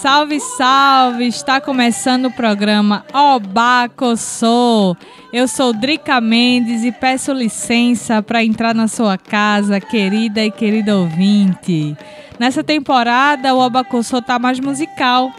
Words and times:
Salve, 0.00 0.40
salve! 0.40 1.26
Está 1.26 1.60
começando 1.60 2.24
o 2.24 2.30
programa 2.30 3.04
Obacossô. 3.12 4.96
Eu 5.30 5.46
sou 5.46 5.74
Drica 5.74 6.18
Mendes 6.22 6.84
e 6.84 6.90
peço 6.90 7.34
licença 7.34 8.22
para 8.22 8.42
entrar 8.42 8.74
na 8.74 8.88
sua 8.88 9.18
casa, 9.18 9.78
querida 9.78 10.42
e 10.42 10.50
querido 10.50 10.92
ouvinte. 10.92 11.94
Nessa 12.38 12.64
temporada, 12.64 13.54
o 13.54 13.58
Obacossô 13.58 14.22
tá 14.22 14.38
mais 14.38 14.58
musical 14.58 15.30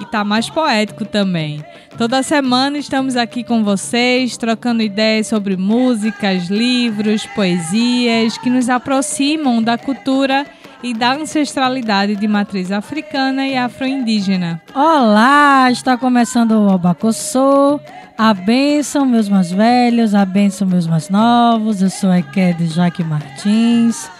e 0.00 0.04
tá 0.06 0.22
mais 0.22 0.48
poético 0.48 1.04
também. 1.04 1.64
Toda 1.98 2.22
semana 2.22 2.78
estamos 2.78 3.16
aqui 3.16 3.42
com 3.42 3.64
vocês, 3.64 4.36
trocando 4.36 4.80
ideias 4.80 5.26
sobre 5.26 5.56
músicas, 5.56 6.46
livros, 6.46 7.26
poesias 7.34 8.38
que 8.38 8.48
nos 8.48 8.68
aproximam 8.68 9.60
da 9.60 9.76
cultura 9.76 10.46
e 10.62 10.63
da 10.92 11.14
ancestralidade 11.14 12.16
de 12.16 12.28
matriz 12.28 12.70
africana 12.70 13.46
e 13.46 13.56
afro-indígena. 13.56 14.60
Olá, 14.74 15.70
está 15.70 15.96
começando 15.96 16.52
o 16.52 16.70
Abacossô. 16.70 17.80
A 18.18 18.34
bênção, 18.34 19.06
meus 19.06 19.28
mais 19.28 19.50
velhos, 19.50 20.14
a 20.14 20.24
bênção, 20.24 20.66
meus 20.66 20.86
mais 20.86 21.08
novos. 21.08 21.80
Eu 21.80 21.90
sou 21.90 22.10
a 22.10 22.18
Ekede 22.18 22.66
Jaque 22.66 23.02
Martins. 23.02 24.10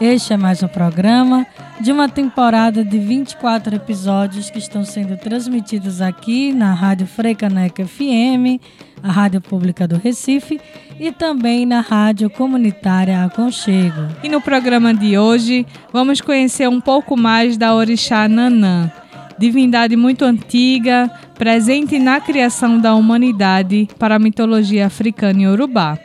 Este 0.00 0.32
é 0.32 0.36
mais 0.36 0.62
um 0.62 0.68
programa 0.68 1.46
de 1.82 1.90
uma 1.90 2.08
temporada 2.08 2.84
de 2.84 2.96
24 2.96 3.74
episódios 3.74 4.48
que 4.48 4.58
estão 4.58 4.84
sendo 4.84 5.16
transmitidos 5.16 6.00
aqui 6.00 6.52
na 6.52 6.72
Rádio 6.72 7.08
Freicaneca 7.08 7.84
FM, 7.84 8.62
a 9.02 9.10
Rádio 9.10 9.40
Pública 9.40 9.88
do 9.88 9.96
Recife, 9.96 10.60
e 11.00 11.10
também 11.10 11.66
na 11.66 11.80
Rádio 11.80 12.30
Comunitária 12.30 13.24
Aconchego. 13.24 14.06
E 14.22 14.28
no 14.28 14.40
programa 14.40 14.94
de 14.94 15.18
hoje, 15.18 15.66
vamos 15.92 16.20
conhecer 16.20 16.68
um 16.68 16.80
pouco 16.80 17.16
mais 17.16 17.56
da 17.56 17.74
Orixá 17.74 18.28
Nanã, 18.28 18.88
divindade 19.36 19.96
muito 19.96 20.24
antiga, 20.24 21.10
presente 21.34 21.98
na 21.98 22.20
criação 22.20 22.78
da 22.78 22.94
humanidade 22.94 23.88
para 23.98 24.14
a 24.14 24.20
mitologia 24.20 24.86
africana 24.86 25.42
e 25.42 25.48
urubá 25.48 25.98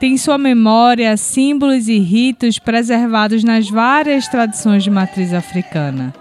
tem 0.00 0.16
sua 0.16 0.38
memória 0.38 1.14
símbolos 1.18 1.86
e 1.86 1.98
ritos 1.98 2.58
preservados 2.58 3.44
nas 3.44 3.68
várias 3.68 4.26
tradições 4.26 4.82
de 4.82 4.90
matriz 4.90 5.34
africana. 5.34 6.14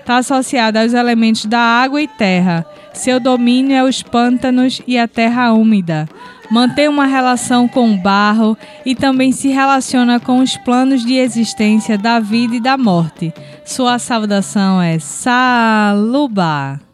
Está 0.00 0.16
associada 0.16 0.80
aos 0.80 0.94
elementos 0.94 1.44
da 1.44 1.58
água 1.58 2.00
e 2.00 2.08
terra. 2.08 2.64
Seu 2.94 3.20
domínio 3.20 3.76
é 3.76 3.84
os 3.84 4.02
pântanos 4.02 4.80
e 4.86 4.96
a 4.96 5.06
terra 5.06 5.52
úmida. 5.52 6.08
Mantém 6.50 6.88
uma 6.88 7.04
relação 7.04 7.68
com 7.68 7.92
o 7.92 7.96
barro 7.98 8.56
e 8.86 8.94
também 8.94 9.32
se 9.32 9.48
relaciona 9.48 10.18
com 10.18 10.38
os 10.38 10.56
planos 10.56 11.04
de 11.04 11.16
existência 11.16 11.98
da 11.98 12.18
vida 12.18 12.56
e 12.56 12.60
da 12.60 12.78
morte. 12.78 13.34
Sua 13.64 13.98
saudação 13.98 14.80
é 14.80 14.98
Saluba. 14.98 16.85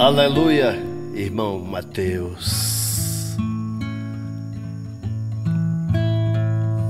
Aleluia, 0.00 0.82
irmão 1.14 1.58
Mateus. 1.62 3.36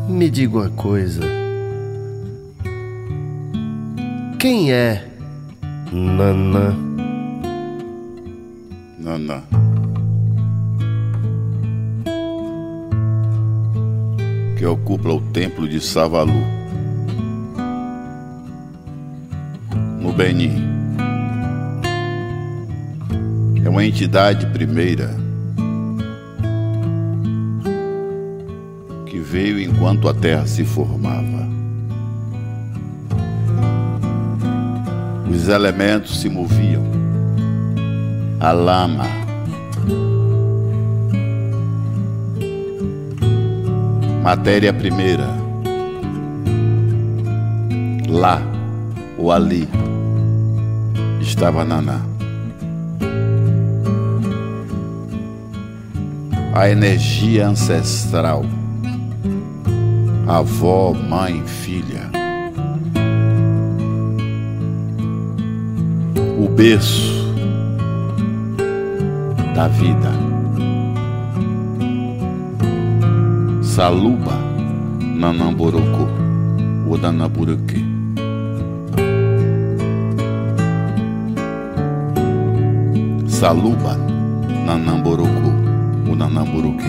Me 0.09 0.31
diga 0.31 0.59
uma 0.59 0.71
coisa. 0.71 1.23
Quem 4.39 4.73
é 4.73 5.05
Nanã? 5.91 6.77
Nanã. 8.97 9.43
Que 14.57 14.65
ocupa 14.65 15.09
o 15.09 15.21
templo 15.33 15.69
de 15.69 15.81
Savalu. 15.81 16.45
No 20.01 20.13
Benin. 20.13 20.80
É 23.63 23.69
uma 23.69 23.85
entidade 23.85 24.47
primeira 24.47 25.15
que 29.07 29.19
veio 29.19 29.61
enquanto 29.61 30.09
a 30.09 30.15
terra 30.15 30.47
se 30.47 30.65
formava. 30.65 31.49
Os 35.31 35.49
elementos 35.49 36.21
se 36.21 36.29
moviam, 36.29 36.83
a 38.41 38.53
lama, 38.53 39.05
matéria 44.23 44.73
primeira, 44.73 45.29
lá 48.09 48.41
ou 49.19 49.31
ali 49.31 49.69
estava 51.21 51.65
Naná. 51.65 52.10
A 56.53 56.69
energia 56.69 57.47
ancestral, 57.47 58.45
avó, 60.27 60.93
mãe, 60.93 61.43
filha. 61.47 62.11
O 66.39 66.49
berço 66.49 67.33
da 69.55 69.69
vida. 69.69 70.11
Saluba 73.63 74.35
Nanamborocô, 75.01 76.09
Odanaburuque. 76.89 77.85
Saluba 83.29 83.97
Nanamborocô. 84.67 85.60
Nanamburuque. 86.21 86.85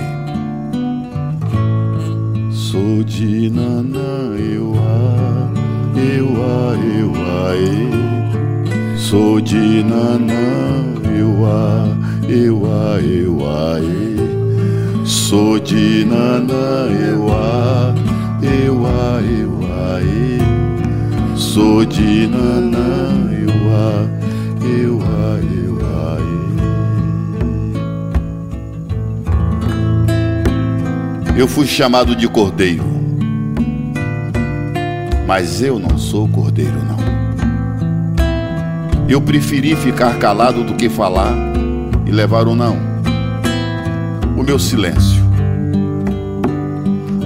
Sou 2.52 3.02
de 3.02 3.50
Nanã, 3.50 4.35
eu 4.38 4.73
a, 4.76 5.50
eu 5.97 6.28
a, 6.44 6.76
eu 6.76 7.14
a, 7.16 7.55
e. 7.55 9.00
Sou 9.00 9.40
de 9.40 9.84
Nanã, 9.84 10.84
eu 11.17 11.46
a, 11.46 11.88
eu 12.28 12.66
a, 12.66 13.00
eu 13.00 13.47
a, 13.47 13.79
e. 13.79 15.08
Sou 15.08 15.58
de 15.58 16.03
Nanã, 16.03 16.90
eu 16.91 17.32
a, 17.32 17.96
eu 18.44 18.85
a, 18.85 19.22
eu 19.22 19.59
a, 19.64 20.02
e. 20.02 21.40
Sou 21.40 21.85
de 21.85 22.28
Nanã, 22.28 23.10
Eu 31.37 31.47
fui 31.47 31.66
chamado 31.66 32.16
de 32.16 32.28
cordeiro, 32.28 32.83
mas 35.25 35.61
eu 35.61 35.79
não 35.79 35.97
sou 35.97 36.28
cordeiro, 36.28 36.78
não. 36.85 37.01
Eu 39.09 39.22
preferi 39.22 39.75
ficar 39.75 40.17
calado 40.19 40.63
do 40.63 40.75
que 40.75 40.89
falar 40.89 41.33
e 42.05 42.11
levar 42.11 42.47
o 42.47 42.55
não. 42.55 42.78
o 44.37 44.43
meu 44.43 44.57
silêncio. 44.57 45.22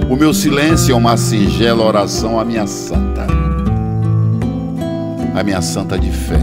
O 0.08 0.14
meu 0.16 0.32
silêncio 0.34 0.92
é 0.92 0.94
uma 0.94 1.16
singela 1.16 1.82
oração 1.82 2.38
à 2.38 2.44
minha 2.44 2.66
santa, 2.66 3.26
à 5.34 5.42
minha 5.42 5.60
santa 5.62 5.98
de 5.98 6.10
fé. 6.10 6.40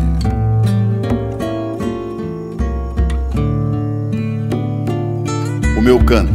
O 5.77 5.81
meu 5.81 6.04
canto, 6.04 6.33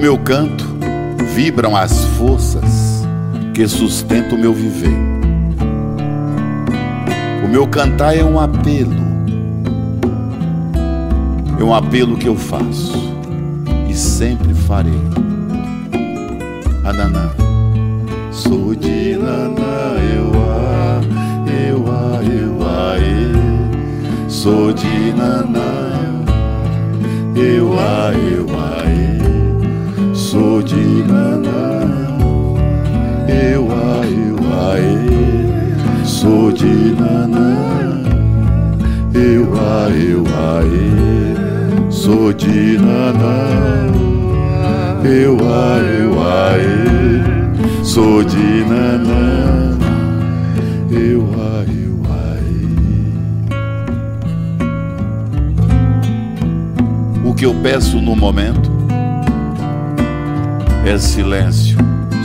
meu 0.00 0.16
canto 0.16 0.64
vibram 1.34 1.76
as 1.76 2.06
forças 2.16 3.04
que 3.52 3.68
sustentam 3.68 4.38
o 4.38 4.40
meu 4.40 4.54
viver. 4.54 4.96
O 7.44 7.48
meu 7.48 7.68
cantar 7.68 8.16
é 8.16 8.24
um 8.24 8.40
apelo, 8.40 8.94
é 11.58 11.62
um 11.62 11.74
apelo 11.74 12.16
que 12.16 12.26
eu 12.26 12.34
faço 12.34 13.14
e 13.90 13.94
sempre 13.94 14.54
farei. 14.54 15.02
Ananá, 16.82 17.28
sou 18.32 18.74
de 18.74 19.16
Naná, 19.16 19.96
eu 20.14 20.32
a, 20.34 21.00
eu 21.52 21.92
a, 21.92 22.24
eu 22.24 22.62
a, 22.66 24.30
sou 24.30 24.72
de 24.72 25.12
Naná, 25.12 25.92
eu 27.36 27.78
a, 27.78 28.12
eu 28.14 28.46
a, 28.58 28.90
e 28.90 29.09
de 30.70 31.02
Nanã. 31.02 31.80
Eu, 33.28 33.66
a 33.72 34.06
eu, 34.06 34.36
ai, 34.52 36.04
sou 36.04 36.52
de 36.52 36.94
Nanã. 36.94 38.04
Eu, 39.12 39.52
a 39.58 39.90
eu, 39.90 40.24
ai, 40.28 41.90
sou 41.90 42.32
de 42.32 42.78
Nanã. 42.78 43.90
Eu, 45.02 45.38
a 45.40 45.78
eu, 45.80 46.22
ai, 46.22 46.64
sou 47.82 48.22
de 48.22 48.64
Nanã. 48.64 49.76
Eu, 50.88 51.28
a 51.34 51.64
eu, 51.68 52.00
ai. 52.08 52.48
O 57.24 57.34
que 57.34 57.44
eu 57.44 57.54
peço 57.56 58.00
no 58.00 58.14
momento 58.14 58.69
é 60.84 60.98
silêncio, 60.98 61.76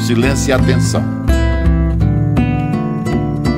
silêncio 0.06 0.50
e 0.50 0.54
atenção. 0.54 1.04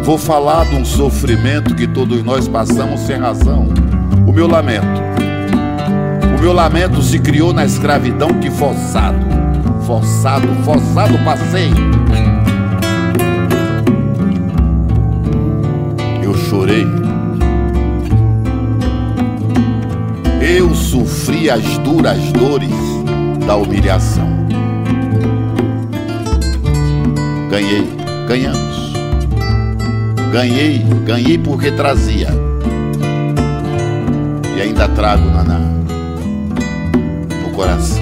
Vou 0.04 0.18
falar 0.18 0.66
de 0.66 0.76
um 0.76 0.86
sofrimento 0.86 1.76
que 1.76 1.86
todos 1.86 2.24
nós 2.24 2.48
passamos 2.48 3.02
sem 3.02 3.18
razão. 3.18 3.68
O 4.26 4.32
meu 4.32 4.48
lamento. 4.48 4.88
O 6.38 6.42
meu 6.42 6.54
lamento 6.54 7.02
se 7.02 7.20
criou 7.20 7.52
na 7.54 7.66
escravidão 7.66 8.30
que 8.36 8.50
forçado, 8.50 9.18
forçado, 9.86 10.48
forçado 10.64 11.18
passei. 11.26 11.70
Eu 16.24 16.34
chorei. 16.36 16.88
Eu 20.42 20.74
sofri 20.74 21.50
as 21.50 21.78
duras 21.80 22.32
dores 22.32 22.72
da 23.46 23.58
humilhação. 23.58 24.37
Ganhei, 27.50 27.88
ganhamos. 28.28 28.94
Ganhei, 30.32 30.80
ganhei 31.06 31.38
porque 31.38 31.72
trazia. 31.72 32.30
E 34.56 34.62
ainda 34.62 34.88
trago, 34.90 35.30
Naná, 35.30 35.60
no 35.60 37.52
coração. 37.52 37.97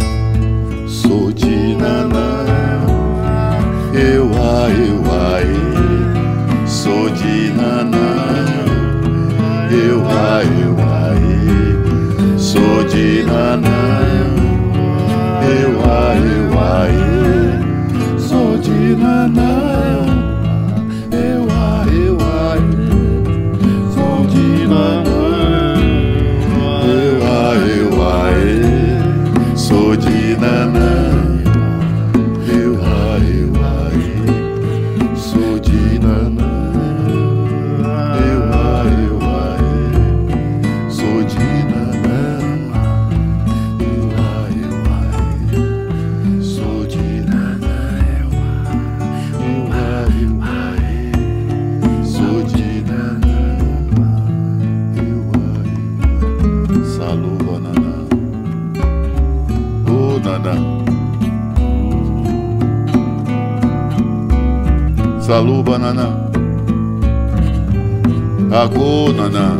Naná. 69.29 69.57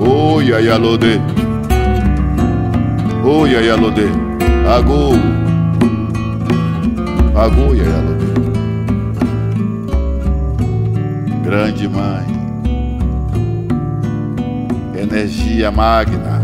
Ô, 0.00 0.40
Yayalode. 0.40 1.20
Ô, 3.24 3.46
Yayalode. 3.46 4.08
Agô. 4.66 5.12
Agô, 7.36 7.74
Yayalode. 7.74 8.26
Grande 11.44 11.88
Mãe. 11.88 12.26
Energia 15.00 15.70
magna. 15.70 16.42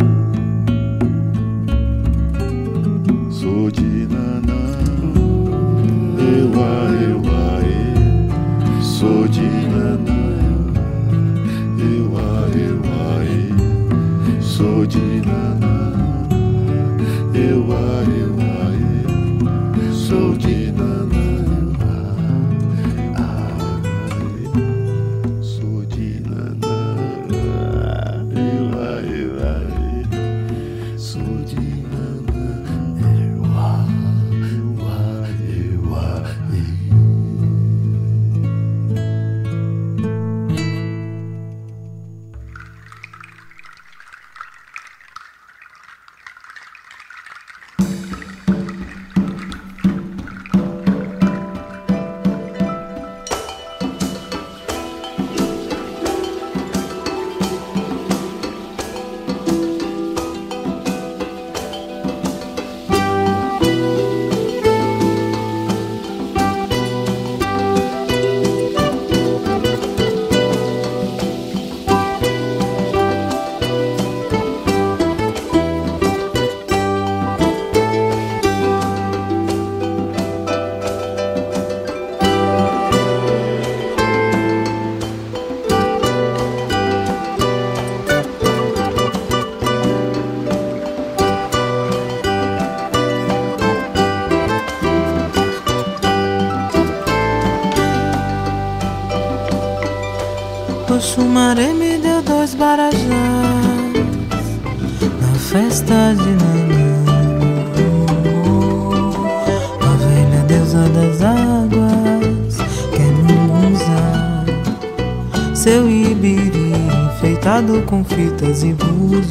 E 118.62 118.72
búzios. 118.72 119.30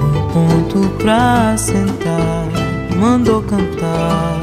Um 0.00 0.28
ponto 0.32 0.88
pra 0.98 1.56
sentar, 1.56 2.46
mandou 2.96 3.42
cantar. 3.42 4.40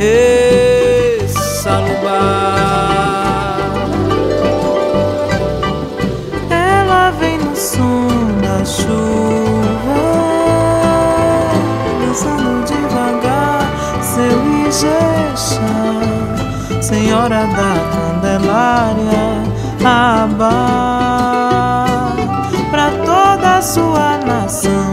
Ê, 0.00 1.18
Salubá. 1.28 2.54
Ela 6.50 7.10
vem 7.18 7.38
no 7.38 7.56
som 7.56 8.06
da 8.42 8.64
chuva, 8.64 9.98
dançando 12.00 12.64
devagar 12.64 13.68
seu 14.02 14.38
Ijexá, 14.68 15.60
Senhora 16.80 17.46
da 17.46 17.74
Candelária, 17.92 19.48
Abá, 19.84 20.28
pra 20.28 20.46
toda 20.48 21.04
a 21.04 21.07
sua 23.68 24.16
nação 24.24 24.87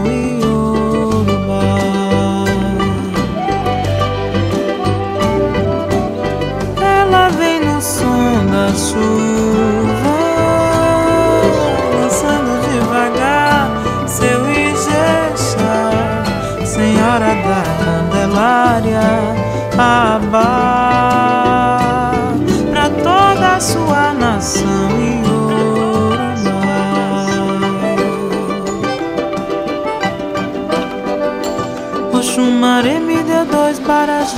dois 33.50 33.78
barajás 33.78 34.36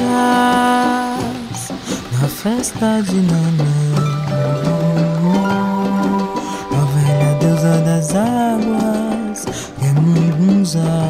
na 2.12 2.28
festa 2.28 3.02
de 3.02 3.16
Nanã. 3.16 3.64
A 6.72 6.84
velha 6.94 7.34
deusa 7.40 7.78
das 7.78 8.14
águas 8.14 9.46
é 9.82 9.92
Mungunzá. 10.00 11.08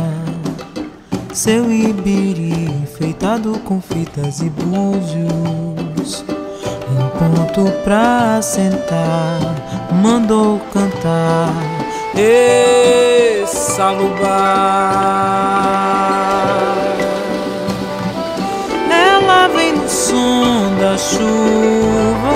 Seu 1.33 1.71
ibiri 1.71 2.71
enfeitado 2.83 3.59
com 3.61 3.81
fitas 3.81 4.41
e 4.41 4.51
búzios. 4.51 6.25
Um 6.91 7.09
ponto 7.19 7.71
pra 7.85 8.41
sentar, 8.43 9.39
mandou 10.03 10.59
cantar. 10.73 11.53
Ê, 12.17 13.45
Salubá. 13.47 14.99
Da 20.89 20.97
chuva, 20.97 22.33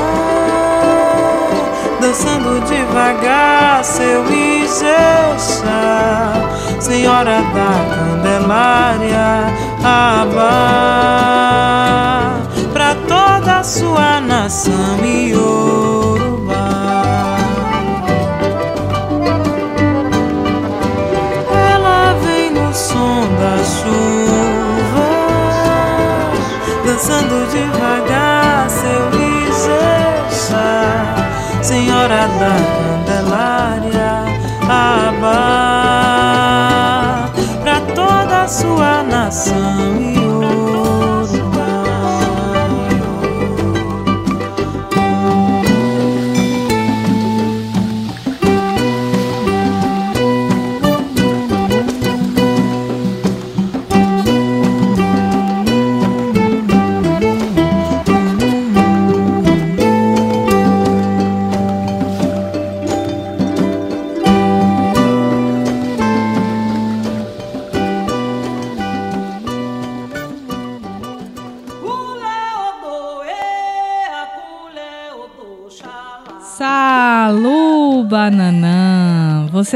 dançando 2.01 2.61
devagar 2.67 3.83
seu 3.83 4.31
Ijexá, 4.31 5.65
Senhora 6.79 7.41
da 7.55 7.73
Candelária, 7.95 9.47
Abá, 9.83 10.43
pra 12.75 12.95
toda 13.09 13.61
a 13.61 13.65
sua 13.65 14.21
nação 14.21 14.99
Iorubá. 15.03 15.82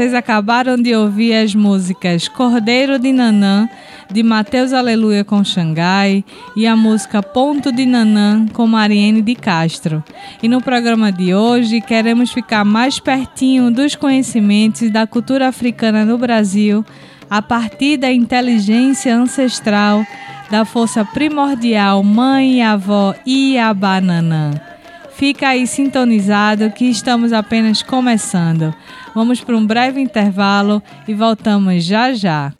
Vocês 0.07 0.15
acabaram 0.15 0.77
de 0.77 0.95
ouvir 0.95 1.35
as 1.35 1.53
músicas 1.53 2.29
Cordeiro 2.29 2.97
de 2.97 3.11
Nanã, 3.11 3.67
de 4.09 4.23
Mateus 4.23 4.71
Aleluia 4.71 5.25
com 5.25 5.43
Xangai, 5.43 6.23
e 6.55 6.65
a 6.65 6.77
música 6.77 7.21
Ponto 7.21 7.73
de 7.73 7.85
Nanã, 7.85 8.45
com 8.53 8.65
Mariene 8.65 9.21
de 9.21 9.35
Castro. 9.35 10.01
E 10.41 10.47
no 10.47 10.61
programa 10.61 11.11
de 11.11 11.35
hoje 11.35 11.81
queremos 11.81 12.31
ficar 12.31 12.63
mais 12.63 13.01
pertinho 13.01 13.69
dos 13.69 13.95
conhecimentos 13.95 14.89
da 14.89 15.05
cultura 15.05 15.49
africana 15.49 16.05
no 16.05 16.17
Brasil, 16.17 16.85
a 17.29 17.41
partir 17.41 17.97
da 17.97 18.09
inteligência 18.09 19.13
ancestral, 19.13 20.05
da 20.49 20.63
força 20.63 21.03
primordial 21.03 22.01
Mãe 22.01 22.59
e 22.59 22.61
Avó 22.61 23.13
Iabananã. 23.25 24.51
Fica 25.17 25.47
aí 25.47 25.65
sintonizado 25.65 26.69
que 26.69 26.85
estamos 26.85 27.33
apenas 27.33 27.81
começando. 27.81 28.71
Vamos 29.15 29.43
para 29.43 29.57
um 29.57 29.65
breve 29.65 29.99
intervalo 29.99 30.79
e 31.07 31.13
voltamos 31.15 31.83
já 31.83 32.13
já. 32.13 32.53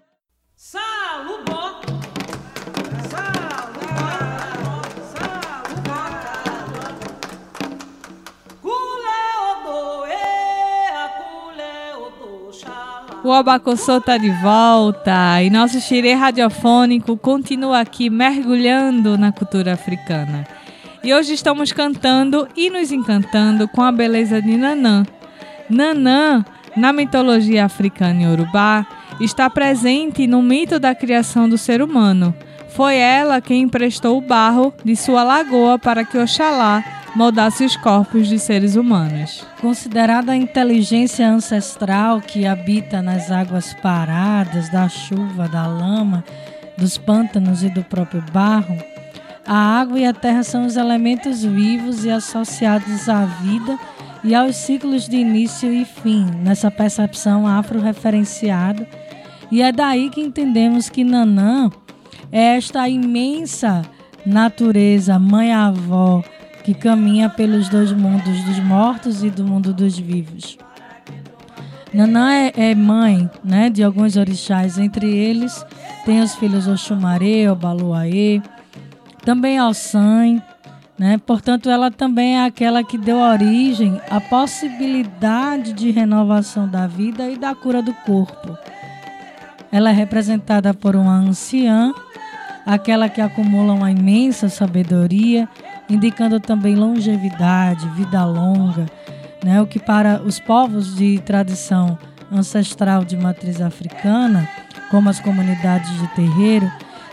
O 13.24 13.32
Abacossô 13.32 13.98
está 13.98 14.18
de 14.18 14.32
volta 14.42 15.44
e 15.44 15.52
nosso 15.52 15.80
xirê 15.80 16.14
radiofônico 16.14 17.16
continua 17.18 17.82
aqui 17.82 18.10
mergulhando 18.10 19.16
na 19.16 19.32
cultura 19.32 19.74
africana. 19.74 20.57
E 21.08 21.14
hoje 21.14 21.32
estamos 21.32 21.72
cantando 21.72 22.50
e 22.54 22.70
nos 22.70 22.92
encantando 22.92 23.66
com 23.66 23.82
a 23.82 23.94
beleza 23.94 24.42
de 24.42 24.58
Nanã. 24.58 25.06
Nanã, 25.70 26.44
na 26.76 26.92
mitologia 26.92 27.64
africana 27.64 28.24
e 28.24 28.28
urubá, 28.28 28.86
está 29.18 29.50
presente 29.50 30.28
no 30.28 30.42
mito 30.42 30.78
da 30.82 30.94
criação 30.94 31.48
do 31.48 31.58
ser 31.58 31.82
humano. 31.82 32.36
Foi 32.76 32.98
ela 32.98 33.40
quem 33.40 33.62
emprestou 33.62 34.18
o 34.18 34.22
barro 34.22 34.74
de 34.84 34.98
sua 34.98 35.24
lagoa 35.24 35.80
para 35.80 36.04
que 36.04 36.18
Oxalá 36.18 36.84
moldasse 37.16 37.64
os 37.64 37.78
corpos 37.78 38.28
de 38.28 38.38
seres 38.38 38.76
humanos. 38.76 39.46
Considerada 39.62 40.34
a 40.34 40.36
inteligência 40.36 41.26
ancestral 41.26 42.20
que 42.20 42.46
habita 42.46 43.02
nas 43.02 43.32
águas 43.32 43.74
paradas, 43.76 44.68
da 44.68 44.90
chuva, 44.90 45.48
da 45.48 45.68
lama, 45.68 46.22
dos 46.78 46.98
pântanos 46.98 47.64
e 47.64 47.70
do 47.70 47.82
próprio 47.82 48.22
barro, 48.34 48.78
a 49.48 49.56
água 49.80 50.00
e 50.00 50.06
a 50.06 50.13
terra 50.13 50.44
são 50.44 50.66
os 50.66 50.75
elementos 50.75 51.44
vivos 51.44 52.04
e 52.04 52.12
associados 52.12 53.08
à 53.08 53.25
vida 53.25 53.80
e 54.24 54.36
aos 54.36 54.56
ciclos 54.58 55.08
de 55.08 55.16
início 55.16 55.72
e 55.72 55.86
fim, 55.86 56.25
nessa 56.44 56.70
percepção 56.70 57.48
afro-referenciada. 57.48 58.88
E 59.50 59.62
é 59.62 59.72
daí 59.72 60.10
que 60.10 60.22
entendemos 60.22 60.89
que 60.89 61.04
Nanã 61.04 61.70
é 62.32 62.58
esta 62.58 62.89
imensa 62.89 63.84
natureza, 64.25 65.18
mãe-avó, 65.18 66.22
que 66.66 66.74
caminha 66.74 67.30
pelos 67.30 67.70
dois 67.70 67.94
mundos 67.94 68.44
dos 68.44 68.60
mortos 68.60 69.24
e 69.24 69.30
do 69.30 69.46
mundo 69.46 69.74
dos 69.74 69.98
vivos. 69.98 70.58
Nanã 71.94 72.34
é, 72.34 72.72
é 72.72 72.75
mãe 72.75 73.30
né, 73.42 73.70
de 73.70 73.82
alguns 73.82 74.18
orixás, 74.18 74.77
entre 74.77 75.10
eles 75.10 75.66
tem 76.08 76.22
os 76.22 76.36
filhos 76.36 76.70
Oxumaré, 76.70 77.51
Obaluaê, 77.51 78.42
também 79.27 79.57
Alçãe, 79.57 80.41
né? 80.98 81.17
Portanto, 81.17 81.69
ela 81.69 81.91
também 81.91 82.38
é 82.38 82.46
aquela 82.46 82.81
que 82.81 82.98
deu 82.98 83.17
origem 83.17 84.00
à 84.10 84.22
possibilidade 84.22 85.74
de 85.74 85.91
renovação 85.91 86.65
da 86.65 86.88
vida 86.88 87.29
e 87.29 87.36
da 87.36 87.53
cura 87.53 87.81
do 87.81 87.93
corpo. 88.05 88.57
Ela 89.69 89.89
é 89.89 89.91
representada 89.91 90.74
por 90.74 90.96
uma 90.96 91.17
anciã, 91.17 91.93
aquela 92.65 93.10
que 93.10 93.19
acumula 93.19 93.74
uma 93.74 93.91
imensa 93.91 94.48
sabedoria, 94.48 95.50
indicando 95.89 96.39
também 96.39 96.75
longevidade, 96.75 97.86
vida 97.98 98.24
longa, 98.24 98.86
né? 99.43 99.62
o 99.62 99.67
que 99.67 99.77
para 99.77 100.22
os 100.22 100.39
povos 100.39 100.96
de 100.96 101.19
tradição 101.19 102.00
ancestral 102.31 103.03
de 103.03 103.17
matriz 103.17 103.60
africana, 103.60 104.48
como 104.89 105.10
as 105.10 105.19
comunidades 105.19 105.91
de 106.00 106.07
terreiro, 106.15 106.72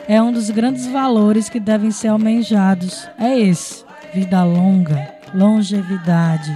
é 0.09 0.21
um 0.23 0.33
dos 0.33 0.51
grandes 0.51 0.87
valores 0.87 1.49
que 1.49 1.61
devem 1.61 1.91
ser 1.91 2.09
almejados. 2.09 3.09
É 3.19 3.39
esse: 3.39 3.85
vida 4.13 4.43
longa, 4.45 5.15
longevidade. 5.35 6.55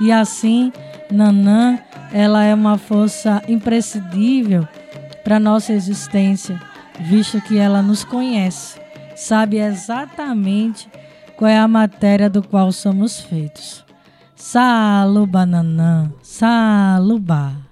E 0.00 0.10
assim, 0.10 0.72
Nanã, 1.10 1.78
ela 2.12 2.44
é 2.44 2.54
uma 2.54 2.78
força 2.78 3.42
imprescindível 3.48 4.66
para 5.22 5.38
nossa 5.38 5.72
existência, 5.72 6.60
visto 7.00 7.40
que 7.40 7.56
ela 7.56 7.80
nos 7.80 8.04
conhece, 8.04 8.80
sabe 9.14 9.58
exatamente 9.58 10.90
qual 11.36 11.48
é 11.48 11.58
a 11.58 11.68
matéria 11.68 12.28
do 12.28 12.42
qual 12.42 12.72
somos 12.72 13.20
feitos. 13.20 13.84
Saluba 14.34 15.46
Nanã, 15.46 16.10
Saluba. 16.22 17.71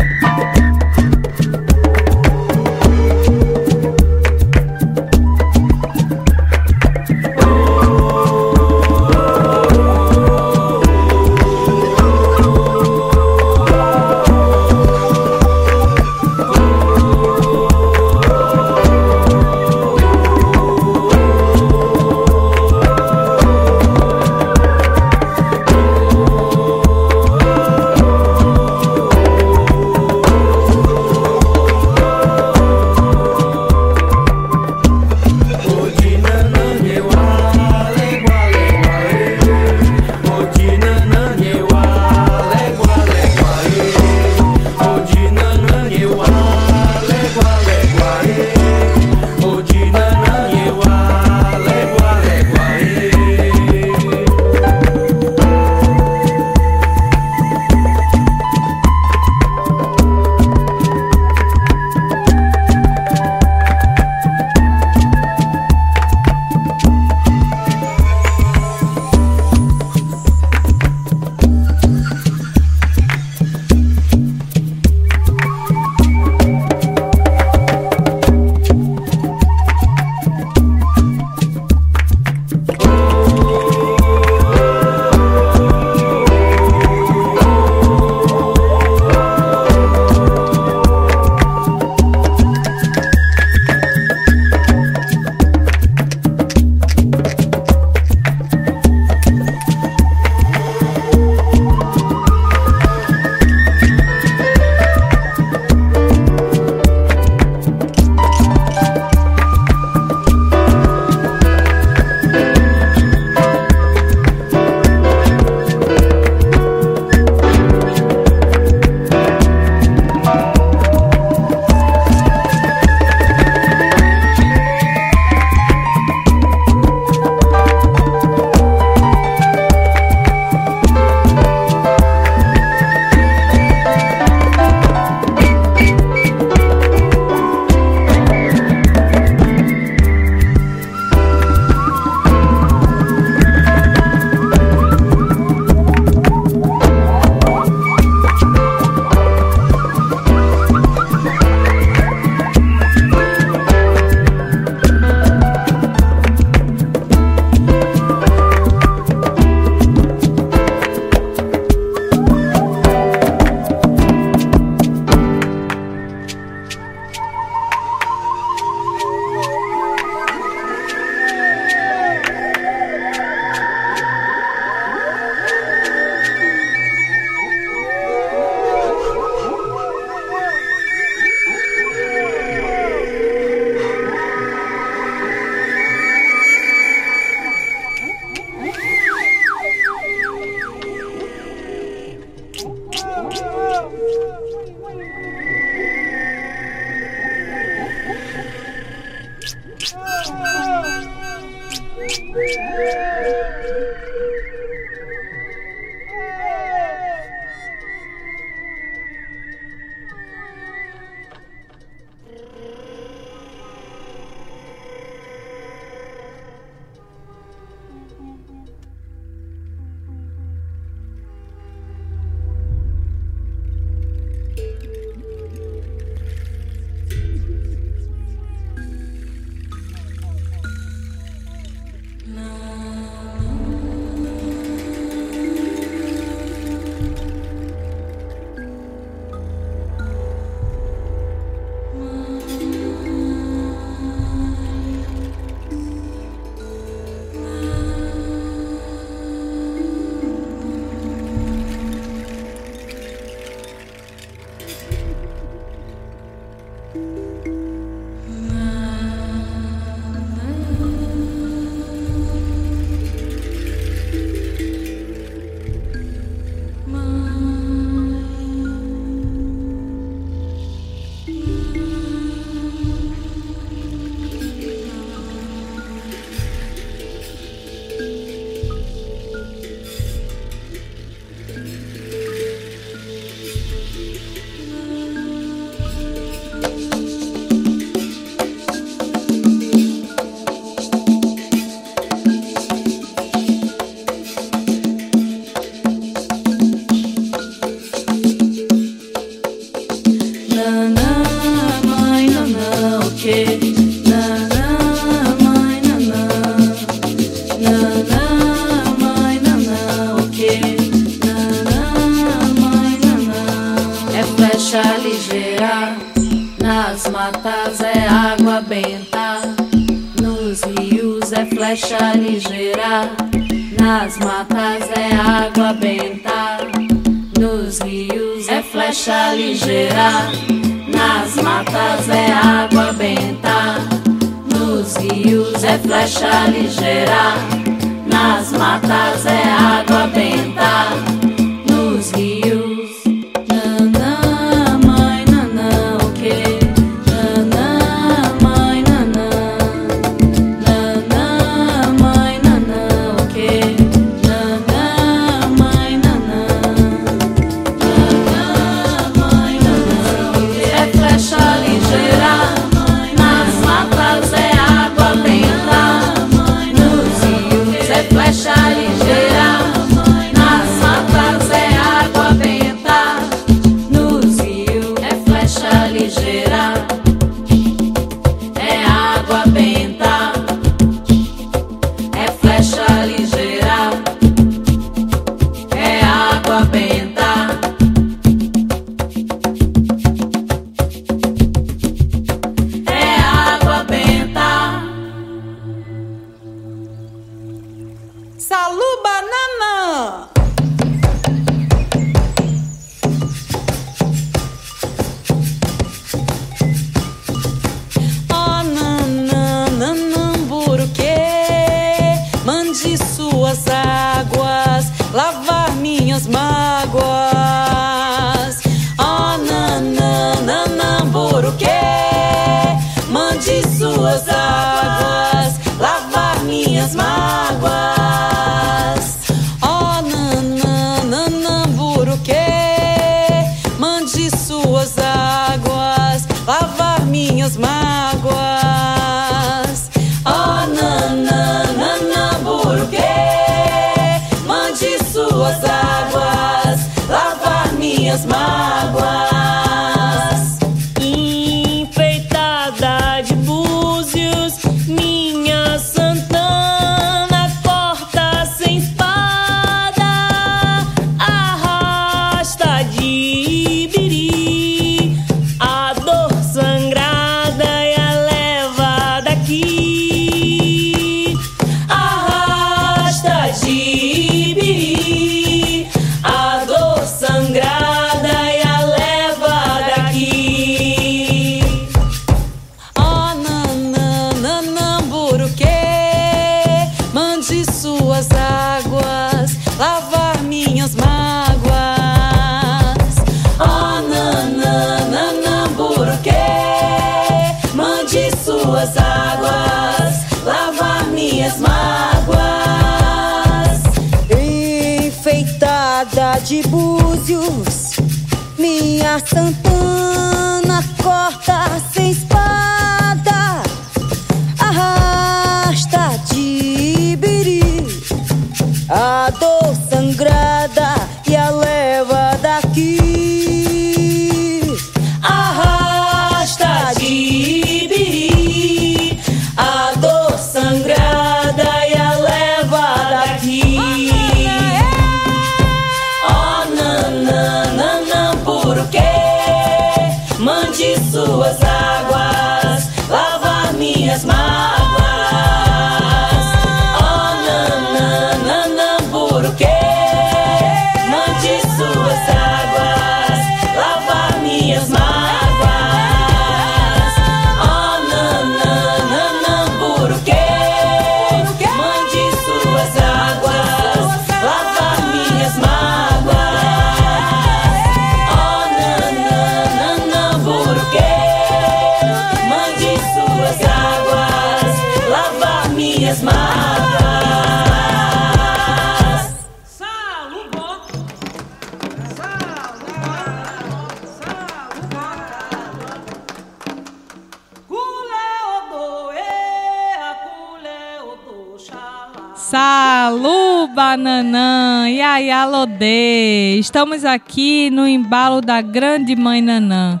Bananã, 593.96 594.88
Yaya 594.88 595.44
Lodê. 595.44 596.56
Estamos 596.58 597.04
aqui 597.04 597.70
no 597.70 597.86
embalo 597.86 598.40
da 598.40 598.60
grande 598.60 599.14
mãe 599.14 599.40
Nanã. 599.40 600.00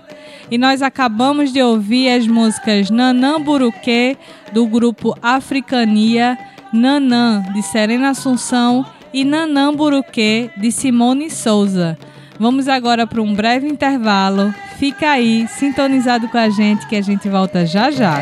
E 0.50 0.58
nós 0.58 0.82
acabamos 0.82 1.52
de 1.52 1.62
ouvir 1.62 2.08
as 2.08 2.26
músicas 2.26 2.90
Nanã 2.90 3.40
Buruquê, 3.40 4.16
do 4.52 4.66
grupo 4.66 5.16
Africania, 5.22 6.36
Nanã, 6.72 7.44
de 7.54 7.62
Serena 7.62 8.10
Assunção, 8.10 8.84
e 9.12 9.24
Nanã 9.24 9.72
Buruquê, 9.72 10.50
de 10.56 10.72
Simone 10.72 11.30
Souza. 11.30 11.96
Vamos 12.36 12.66
agora 12.66 13.06
para 13.06 13.22
um 13.22 13.32
breve 13.32 13.68
intervalo. 13.68 14.52
Fica 14.76 15.10
aí, 15.10 15.46
sintonizado 15.46 16.26
com 16.26 16.38
a 16.38 16.48
gente, 16.48 16.84
que 16.88 16.96
a 16.96 17.00
gente 17.00 17.28
volta 17.28 17.64
já 17.64 17.92
já. 17.92 18.18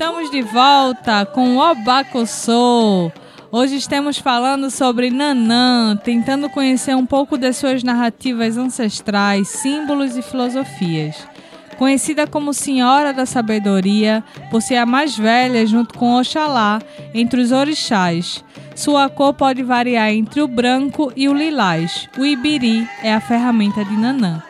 Estamos 0.00 0.30
de 0.30 0.40
volta 0.40 1.26
com 1.26 1.58
o 1.58 1.60
Obacossô. 1.60 3.12
Hoje 3.52 3.76
estamos 3.76 4.16
falando 4.16 4.70
sobre 4.70 5.10
Nanã, 5.10 5.94
tentando 5.94 6.48
conhecer 6.48 6.96
um 6.96 7.04
pouco 7.04 7.36
das 7.36 7.58
suas 7.58 7.82
narrativas 7.82 8.56
ancestrais, 8.56 9.48
símbolos 9.48 10.16
e 10.16 10.22
filosofias. 10.22 11.28
Conhecida 11.76 12.26
como 12.26 12.54
Senhora 12.54 13.12
da 13.12 13.26
Sabedoria, 13.26 14.24
por 14.50 14.62
ser 14.62 14.76
a 14.76 14.86
mais 14.86 15.18
velha 15.18 15.66
junto 15.66 15.98
com 15.98 16.18
Oxalá 16.18 16.80
entre 17.12 17.38
os 17.38 17.52
orixás. 17.52 18.42
Sua 18.74 19.10
cor 19.10 19.34
pode 19.34 19.62
variar 19.62 20.10
entre 20.10 20.40
o 20.40 20.48
branco 20.48 21.12
e 21.14 21.28
o 21.28 21.34
lilás. 21.34 22.08
O 22.16 22.24
ibiri 22.24 22.88
é 23.02 23.12
a 23.12 23.20
ferramenta 23.20 23.84
de 23.84 23.94
Nanã 23.98 24.42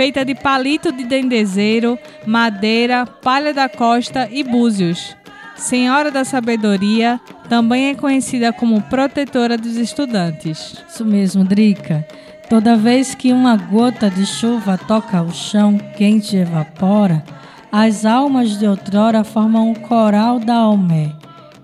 feita 0.00 0.24
de 0.24 0.34
palito 0.34 0.90
de 0.90 1.04
dendezeiro, 1.04 1.98
madeira, 2.26 3.04
palha 3.04 3.52
da 3.52 3.68
costa 3.68 4.26
e 4.32 4.42
búzios. 4.42 5.14
Senhora 5.56 6.10
da 6.10 6.24
Sabedoria, 6.24 7.20
também 7.50 7.88
é 7.88 7.94
conhecida 7.94 8.50
como 8.50 8.80
protetora 8.80 9.58
dos 9.58 9.76
estudantes. 9.76 10.82
Isso 10.88 11.04
mesmo, 11.04 11.44
Drica. 11.44 12.02
Toda 12.48 12.78
vez 12.78 13.14
que 13.14 13.30
uma 13.30 13.58
gota 13.58 14.08
de 14.08 14.24
chuva 14.24 14.78
toca 14.78 15.20
o 15.20 15.34
chão 15.34 15.76
quente 15.98 16.34
e 16.34 16.40
evapora, 16.40 17.22
as 17.70 18.06
almas 18.06 18.58
de 18.58 18.66
outrora 18.66 19.22
formam 19.22 19.68
um 19.68 19.74
coral 19.74 20.38
da 20.38 20.54
Almé. 20.54 21.12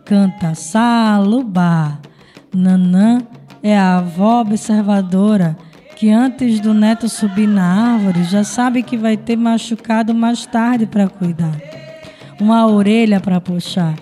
Canta 0.04 0.54
Salubá. 0.54 1.98
Nanã 2.54 3.22
é 3.62 3.78
a 3.78 3.96
avó 3.96 4.42
observadora 4.42 5.56
que 5.96 6.10
antes 6.10 6.60
do 6.60 6.74
neto 6.74 7.08
subir 7.08 7.48
na 7.48 7.94
árvore 7.94 8.22
já 8.24 8.44
sabe 8.44 8.82
que 8.82 8.98
vai 8.98 9.16
ter 9.16 9.34
machucado 9.34 10.14
mais 10.14 10.44
tarde 10.44 10.84
para 10.84 11.08
cuidar, 11.08 11.58
uma 12.38 12.66
orelha 12.66 13.18
para 13.18 13.40
puxar 13.40 13.94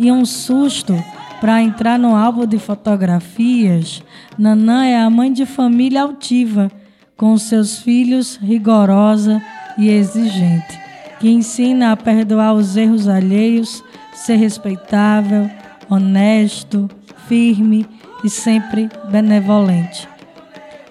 e 0.00 0.10
um 0.10 0.24
susto 0.24 0.92
para 1.40 1.62
entrar 1.62 1.96
no 1.96 2.16
álbum 2.16 2.44
de 2.44 2.58
fotografias. 2.58 4.02
Nanã 4.36 4.84
é 4.84 5.00
a 5.00 5.08
mãe 5.08 5.32
de 5.32 5.46
família 5.46 6.02
altiva, 6.02 6.72
com 7.16 7.38
seus 7.38 7.78
filhos 7.78 8.36
rigorosa 8.36 9.40
e 9.78 9.88
exigente, 9.88 10.76
que 11.20 11.30
ensina 11.30 11.92
a 11.92 11.96
perdoar 11.96 12.54
os 12.54 12.76
erros 12.76 13.06
alheios, 13.06 13.82
ser 14.12 14.36
respeitável, 14.36 15.48
honesto, 15.88 16.90
firme 17.28 17.86
e 18.24 18.28
sempre 18.28 18.88
benevolente. 19.08 20.17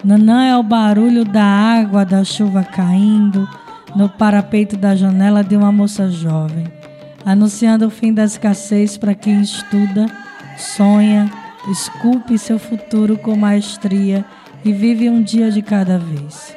Nanã 0.04 0.44
é 0.44 0.56
o 0.56 0.62
barulho 0.62 1.24
da 1.24 1.44
água 1.44 2.04
da 2.04 2.22
chuva 2.22 2.62
caindo 2.62 3.48
no 3.96 4.08
parapeito 4.08 4.76
da 4.76 4.94
janela 4.94 5.42
de 5.42 5.56
uma 5.56 5.72
moça 5.72 6.08
jovem, 6.08 6.68
anunciando 7.26 7.86
o 7.86 7.90
fim 7.90 8.14
da 8.14 8.22
escassez 8.22 8.96
para 8.96 9.12
quem 9.12 9.40
estuda, 9.40 10.06
sonha, 10.56 11.28
esculpe 11.68 12.38
seu 12.38 12.60
futuro 12.60 13.18
com 13.18 13.34
maestria 13.34 14.24
e 14.64 14.72
vive 14.72 15.10
um 15.10 15.20
dia 15.20 15.50
de 15.50 15.62
cada 15.62 15.98
vez. 15.98 16.56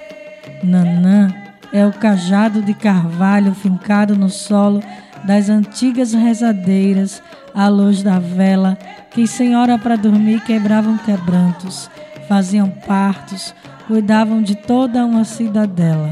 Nanã 0.63 1.33
é 1.73 1.83
o 1.83 1.91
cajado 1.91 2.61
de 2.61 2.75
carvalho 2.75 3.55
fincado 3.55 4.15
no 4.15 4.29
solo 4.29 4.83
das 5.23 5.49
antigas 5.49 6.13
rezadeiras 6.13 7.23
à 7.55 7.67
luz 7.67 8.03
da 8.03 8.19
vela 8.19 8.77
que, 9.09 9.25
sem 9.25 9.55
hora 9.55 9.79
para 9.79 9.95
dormir, 9.95 10.41
quebravam 10.41 10.95
quebrantos 10.99 11.89
faziam 12.31 12.69
partos, 12.69 13.53
cuidavam 13.87 14.41
de 14.41 14.55
toda 14.55 15.05
uma 15.05 15.25
cidadela. 15.25 16.11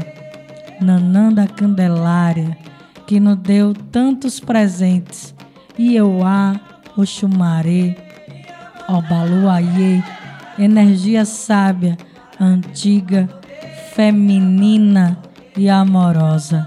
Nanã 0.78 1.32
da 1.32 1.46
Candelária, 1.46 2.58
que 3.06 3.18
nos 3.18 3.38
deu 3.38 3.72
tantos 3.72 4.38
presentes, 4.38 5.34
Ieuá, 5.78 6.60
Oxumaré, 6.94 7.96
Obaluaiê, 8.86 10.02
energia 10.58 11.24
sábia, 11.24 11.96
antiga, 12.38 13.26
feminina 13.94 15.16
e 15.56 15.70
amorosa, 15.70 16.66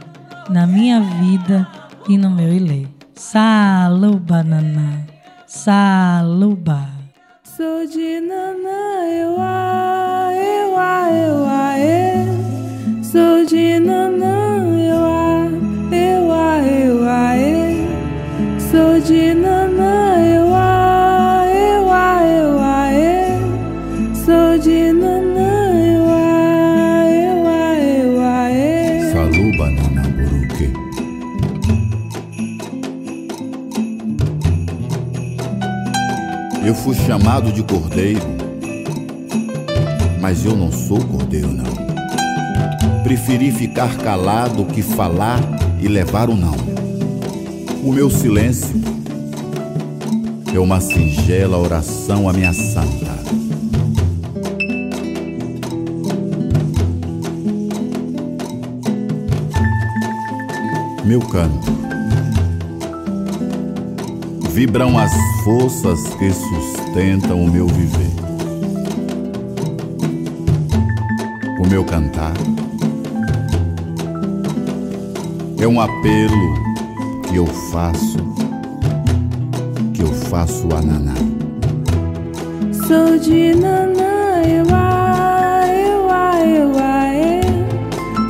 na 0.49 0.65
minha 0.65 0.99
vida 0.99 1.67
e 2.09 2.17
no 2.17 2.31
meu 2.31 2.51
ilê. 2.51 2.87
Saluba, 3.13 4.41
Nanã, 4.41 5.05
saluba. 5.45 6.92
Sou 7.63 7.87
de 7.87 8.19
nanã, 8.19 9.07
eu 9.07 9.39
a, 9.39 9.52
chamado 37.23 37.53
de 37.53 37.63
cordeiro, 37.63 38.19
mas 40.19 40.43
eu 40.43 40.57
não 40.57 40.69
sou 40.69 40.99
cordeiro, 41.05 41.47
não. 41.47 41.63
Preferi 43.01 43.49
ficar 43.49 43.97
calado 43.99 44.65
que 44.65 44.81
falar 44.81 45.39
e 45.79 45.87
levar 45.87 46.29
o 46.29 46.35
não. 46.35 46.53
O 47.81 47.93
meu 47.93 48.09
silêncio 48.09 48.75
é 50.53 50.59
uma 50.59 50.81
singela 50.81 51.57
oração 51.57 52.27
à 52.27 52.33
minha 52.33 52.51
santa. 52.51 53.13
Meu 61.05 61.21
canto. 61.21 61.92
Vibram 64.53 64.99
as 64.99 65.11
forças 65.43 65.99
que 66.13 66.31
sustentam 66.31 67.43
o 67.43 67.49
meu 67.49 67.65
viver. 67.65 68.11
O 71.59 71.67
meu 71.67 71.83
cantar 71.83 72.35
é 75.59 75.67
um 75.67 75.81
apelo 75.81 76.53
que 77.27 77.37
eu 77.37 77.47
faço, 77.47 78.19
que 79.91 80.03
eu 80.03 80.13
faço 80.29 80.67
a 80.71 80.83
Naná. 80.83 81.15
Sou 82.87 83.17
de 83.17 83.55
Nanã, 83.55 84.43
eu 84.45 84.65
eu 85.67 86.11
eu 86.47 86.77
a, 86.77 87.15
e. 87.15 87.41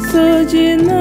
Sou 0.09 0.45
de 0.45 0.77
Nanã, 0.77 0.92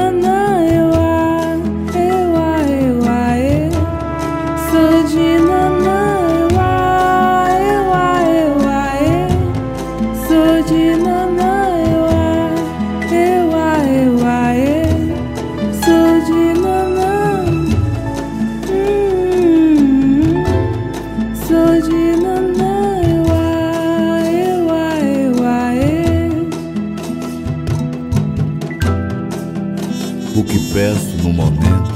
momento 31.32 31.92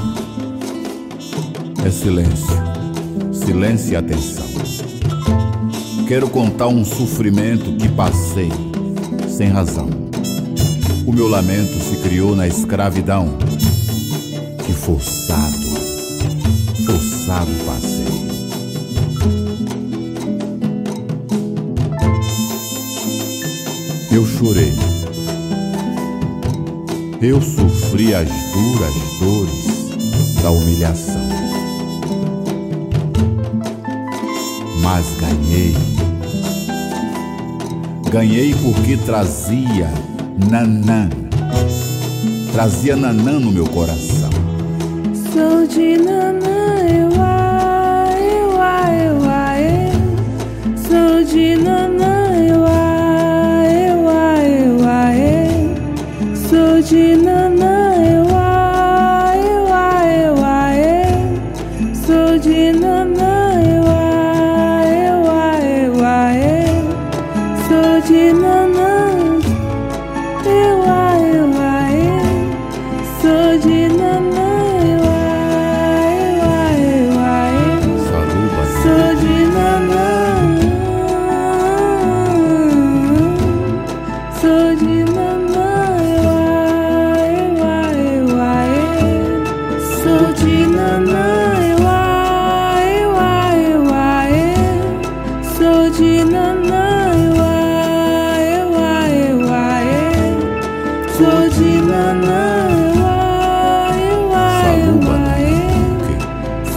é 1.85 1.91
silêncio, 1.91 2.47
silêncio 3.31 3.93
e 3.93 3.95
atenção. 3.95 4.47
Quero 6.07 6.29
contar 6.29 6.67
um 6.67 6.83
sofrimento 6.83 7.73
que 7.77 7.87
passei 7.89 8.49
sem 9.29 9.49
razão. 9.49 9.89
O 11.05 11.13
meu 11.13 11.27
lamento 11.27 11.79
se 11.79 11.97
criou 11.97 12.35
na 12.35 12.47
escravidão. 12.47 13.37
Que 14.65 14.73
forçado, 14.73 15.67
forçado 16.85 17.51
passei. 17.65 18.07
Eu 24.11 24.25
chorei. 24.25 24.86
Eu 27.19 27.41
sofri 27.41 28.13
as 28.13 28.29
duras 28.29 28.93
dores 29.19 30.41
da 30.43 30.51
humilhação. 30.51 31.27
Mas 34.83 35.07
ganhei. 35.19 35.73
Ganhei 38.11 38.53
porque 38.63 38.97
trazia 38.97 39.89
Nanã. 40.47 41.09
Trazia 42.51 42.95
Nanã 42.95 43.39
no 43.39 43.51
meu 43.51 43.65
coração. 43.65 44.29
Sou 45.33 45.65
de 45.65 45.97
Nanã, 45.97 46.85
eu 46.87 47.09
a, 47.19 48.09
eu 48.19 48.61
a, 48.61 48.95
eu 48.95 49.23
a, 49.27 49.59
e. 49.59 49.91
Sou 50.87 51.23
de 51.23 51.55
Nanã, 51.55 52.16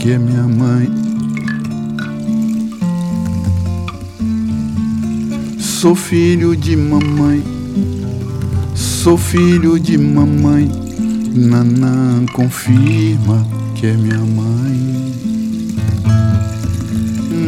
que 0.00 0.12
é 0.12 0.18
minha 0.18 0.44
mãe. 0.44 0.90
Sou 5.58 5.94
filho 5.94 6.56
de 6.56 6.74
mamãe. 6.74 7.44
Sou 8.74 9.18
filho 9.18 9.78
de 9.78 9.98
mamãe. 9.98 10.70
Nanã 11.34 12.24
confirma 12.32 13.46
que 13.74 13.88
é 13.88 13.92
minha 13.92 14.20
mãe. 14.20 15.14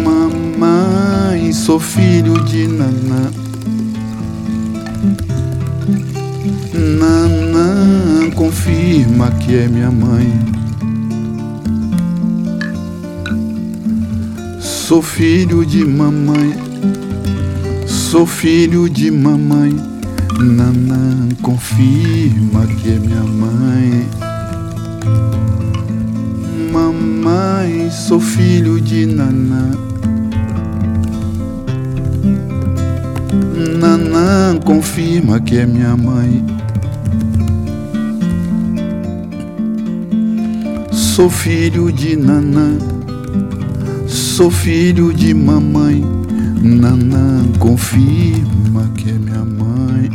Mamãe, 0.04 1.52
sou 1.54 1.80
filho 1.80 2.34
de 2.44 2.68
Nanã. 2.68 3.32
Nanã 7.00 8.30
confirma 8.34 9.30
que 9.30 9.56
é 9.56 9.68
minha 9.68 9.90
mãe. 9.90 10.51
Sou 14.84 15.00
filho 15.00 15.64
de 15.64 15.84
mamãe, 15.84 16.54
sou 17.86 18.26
filho 18.26 18.90
de 18.90 19.12
mamãe. 19.12 19.72
Nanã 20.40 21.28
confirma 21.40 22.66
que 22.66 22.90
é 22.90 22.98
minha 22.98 23.22
mãe. 23.22 24.08
Mamãe, 26.72 27.90
sou 27.92 28.18
filho 28.18 28.80
de 28.80 29.06
Nanã. 29.06 29.70
Nanã 33.78 34.58
confirma 34.64 35.40
que 35.40 35.58
é 35.58 35.64
minha 35.64 35.96
mãe. 35.96 36.44
Sou 40.90 41.30
filho 41.30 41.92
de 41.92 42.16
Nanã, 42.16 42.76
sou 44.42 44.50
filho 44.50 45.14
de 45.14 45.32
mamãe. 45.32 46.04
Nanã 46.60 47.44
confirma 47.60 48.90
que 48.96 49.10
é 49.10 49.12
minha 49.12 49.44
mãe. 49.44 50.10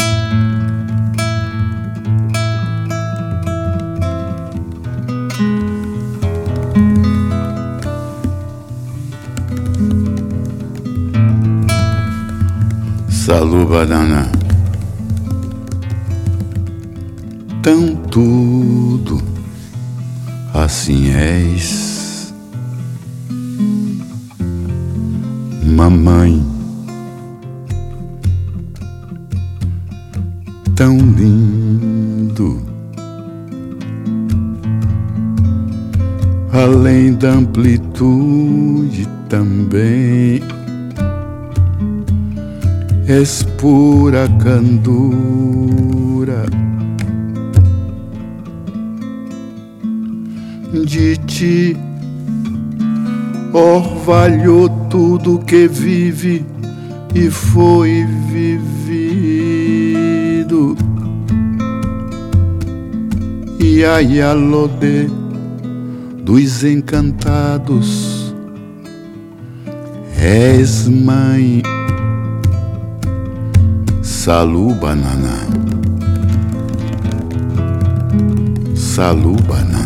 Salu 13.10 13.66
banana. 13.66 14.30
Tão 17.64 17.96
tudo 17.96 19.22
assim 20.54 21.14
és, 21.14 21.87
mamãe, 25.78 26.44
tão 30.76 30.98
lindo, 30.98 32.60
além 36.52 37.14
da 37.14 37.34
amplitude 37.34 39.08
também. 39.30 40.42
És 43.08 43.44
pura 43.60 44.28
candura. 44.44 46.48
De 50.86 51.18
ti 51.18 51.78
orvalhou 53.58 54.70
tudo 54.88 55.40
que 55.40 55.68
vive 55.68 56.46
e 57.16 57.32
foi 57.32 58.06
vivido. 58.30 58.78
E 63.60 63.84
a 63.84 63.98
Yalode 63.98 65.10
dos 66.24 66.64
encantados 66.64 68.32
és 70.20 70.88
mãe. 70.88 71.64
Salu 74.04 74.76
banana. 74.76 75.48
Salu 78.76 79.34
banana 79.48 79.77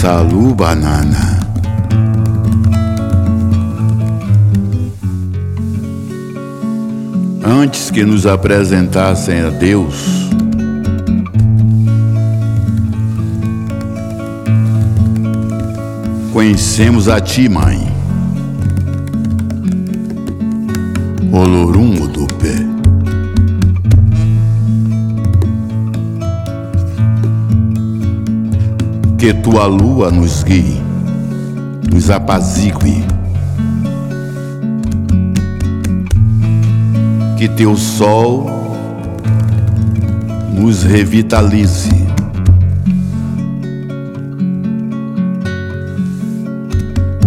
Salu 0.00 0.54
banana. 0.54 1.40
Antes 7.42 7.90
que 7.90 8.04
nos 8.04 8.24
apresentassem 8.24 9.40
a 9.40 9.50
Deus, 9.50 10.30
conhecemos 16.32 17.08
a 17.08 17.20
Ti, 17.20 17.48
Mãe. 17.48 17.92
Olorum 21.32 21.77
Que 29.28 29.34
tua 29.34 29.66
lua 29.66 30.10
nos 30.10 30.42
guie, 30.42 30.80
nos 31.92 32.08
apazigue. 32.08 33.04
Que 37.36 37.46
teu 37.46 37.76
sol 37.76 38.46
nos 40.58 40.82
revitalize. 40.82 41.90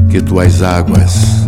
Que 0.09 0.19
tuas 0.23 0.63
águas 0.63 1.47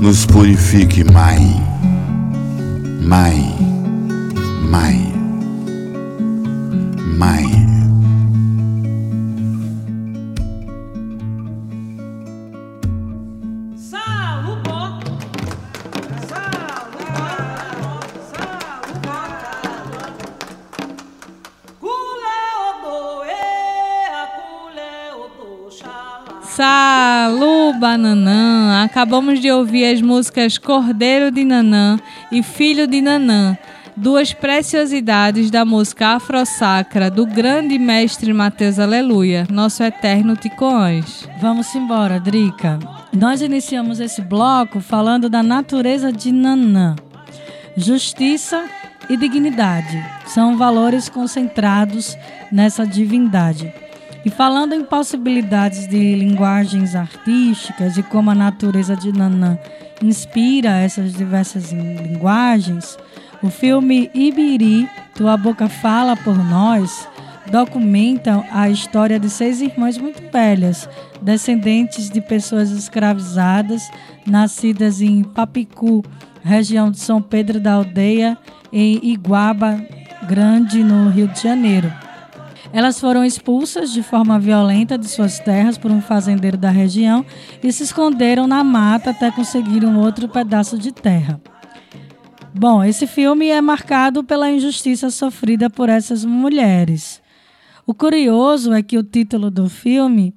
nos 0.00 0.26
purifique, 0.26 1.04
Mãe, 1.04 1.62
Mãe, 3.00 3.54
Mãe, 4.68 5.09
Bananã. 28.40 28.84
Acabamos 28.84 29.40
de 29.40 29.50
ouvir 29.50 29.84
as 29.84 30.00
músicas 30.00 30.56
Cordeiro 30.56 31.30
de 31.30 31.44
Nanã 31.44 31.98
e 32.32 32.42
Filho 32.42 32.86
de 32.86 33.00
Nanã, 33.00 33.56
duas 33.94 34.32
preciosidades 34.32 35.50
da 35.50 35.64
música 35.64 36.14
afro-sacra 36.16 37.10
do 37.10 37.26
grande 37.26 37.78
mestre 37.78 38.32
Mateus 38.32 38.78
Aleluia, 38.78 39.46
nosso 39.50 39.82
eterno 39.82 40.34
Ticoãs. 40.36 41.28
Vamos 41.40 41.74
embora, 41.74 42.18
Drica. 42.18 42.78
Nós 43.12 43.42
iniciamos 43.42 44.00
esse 44.00 44.22
bloco 44.22 44.80
falando 44.80 45.28
da 45.28 45.42
natureza 45.42 46.10
de 46.10 46.32
Nanã. 46.32 46.96
Justiça 47.76 48.64
e 49.08 49.16
dignidade 49.16 50.02
são 50.26 50.56
valores 50.56 51.08
concentrados 51.08 52.16
nessa 52.50 52.86
divindade. 52.86 53.72
E 54.24 54.30
falando 54.30 54.74
em 54.74 54.84
possibilidades 54.84 55.86
de 55.86 56.14
linguagens 56.14 56.94
artísticas 56.94 57.96
e 57.96 58.02
como 58.02 58.30
a 58.30 58.34
natureza 58.34 58.94
de 58.94 59.12
Nanã 59.12 59.58
inspira 60.02 60.80
essas 60.80 61.12
diversas 61.14 61.72
linguagens, 61.72 62.98
o 63.42 63.48
filme 63.48 64.10
Ibiri, 64.12 64.88
Tua 65.14 65.36
Boca 65.36 65.68
Fala 65.68 66.16
por 66.16 66.36
Nós, 66.36 67.08
documenta 67.50 68.44
a 68.52 68.68
história 68.68 69.18
de 69.18 69.30
seis 69.30 69.60
irmãs 69.60 69.96
muito 69.96 70.22
velhas, 70.30 70.88
descendentes 71.22 72.10
de 72.10 72.20
pessoas 72.20 72.70
escravizadas, 72.70 73.90
nascidas 74.26 75.00
em 75.00 75.22
Papicu, 75.22 76.04
região 76.42 76.90
de 76.90 76.98
São 76.98 77.20
Pedro 77.22 77.58
da 77.58 77.74
Aldeia, 77.74 78.36
em 78.72 79.00
Iguaba 79.02 79.82
Grande, 80.28 80.84
no 80.84 81.08
Rio 81.08 81.28
de 81.28 81.42
Janeiro. 81.42 81.90
Elas 82.72 83.00
foram 83.00 83.24
expulsas 83.24 83.92
de 83.92 84.02
forma 84.02 84.38
violenta 84.38 84.96
de 84.96 85.08
suas 85.08 85.40
terras 85.40 85.76
por 85.76 85.90
um 85.90 86.00
fazendeiro 86.00 86.56
da 86.56 86.70
região 86.70 87.24
e 87.62 87.72
se 87.72 87.82
esconderam 87.82 88.46
na 88.46 88.62
mata 88.62 89.10
até 89.10 89.30
conseguir 89.30 89.84
um 89.84 89.98
outro 89.98 90.28
pedaço 90.28 90.78
de 90.78 90.92
terra. 90.92 91.40
Bom, 92.54 92.82
esse 92.82 93.06
filme 93.06 93.48
é 93.48 93.60
marcado 93.60 94.22
pela 94.22 94.50
injustiça 94.50 95.10
sofrida 95.10 95.68
por 95.68 95.88
essas 95.88 96.24
mulheres. 96.24 97.20
O 97.86 97.94
curioso 97.94 98.72
é 98.72 98.82
que 98.82 98.98
o 98.98 99.02
título 99.02 99.50
do 99.50 99.68
filme 99.68 100.34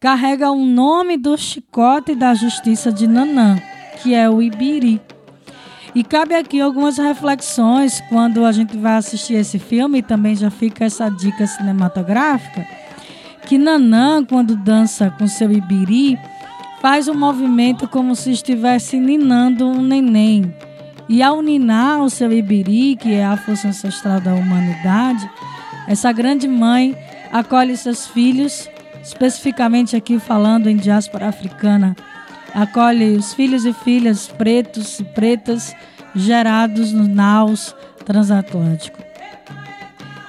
carrega 0.00 0.50
o 0.50 0.64
nome 0.64 1.16
do 1.16 1.36
chicote 1.36 2.14
da 2.14 2.34
justiça 2.34 2.92
de 2.92 3.06
Nanã, 3.06 3.56
que 4.02 4.14
é 4.14 4.28
o 4.28 4.42
Ibiri. 4.42 5.00
E 5.94 6.02
cabe 6.02 6.34
aqui 6.34 6.60
algumas 6.60 6.98
reflexões 6.98 8.02
quando 8.08 8.44
a 8.44 8.52
gente 8.52 8.76
vai 8.76 8.96
assistir 8.96 9.34
esse 9.34 9.58
filme, 9.58 9.98
e 9.98 10.02
também 10.02 10.34
já 10.34 10.50
fica 10.50 10.84
essa 10.84 11.08
dica 11.08 11.46
cinematográfica, 11.46 12.66
que 13.46 13.56
Nanã, 13.56 14.24
quando 14.24 14.56
dança 14.56 15.10
com 15.10 15.26
seu 15.28 15.52
ibiri, 15.52 16.18
faz 16.80 17.08
um 17.08 17.14
movimento 17.14 17.86
como 17.86 18.16
se 18.16 18.32
estivesse 18.32 18.98
ninando 18.98 19.66
um 19.66 19.82
neném. 19.82 20.54
E 21.08 21.22
ao 21.22 21.42
ninar 21.42 22.00
o 22.00 22.10
seu 22.10 22.32
ibiri, 22.32 22.96
que 22.96 23.12
é 23.12 23.24
a 23.24 23.36
força 23.36 23.68
ancestral 23.68 24.20
da 24.20 24.34
humanidade, 24.34 25.28
Essa 25.86 26.10
grande 26.12 26.48
mãe 26.48 26.96
acolhe 27.30 27.76
seus 27.76 28.06
filhos, 28.06 28.68
especificamente 29.02 29.94
aqui 29.94 30.18
falando 30.18 30.68
em 30.68 30.76
diáspora 30.76 31.28
africana, 31.28 31.94
acolhe 32.54 33.16
os 33.16 33.34
filhos 33.34 33.64
e 33.66 33.72
filhas 33.72 34.28
pretos 34.28 35.00
e 35.00 35.04
pretas 35.04 35.74
gerados 36.14 36.92
no 36.92 37.08
naus 37.08 37.74
transatlântico. 38.04 39.02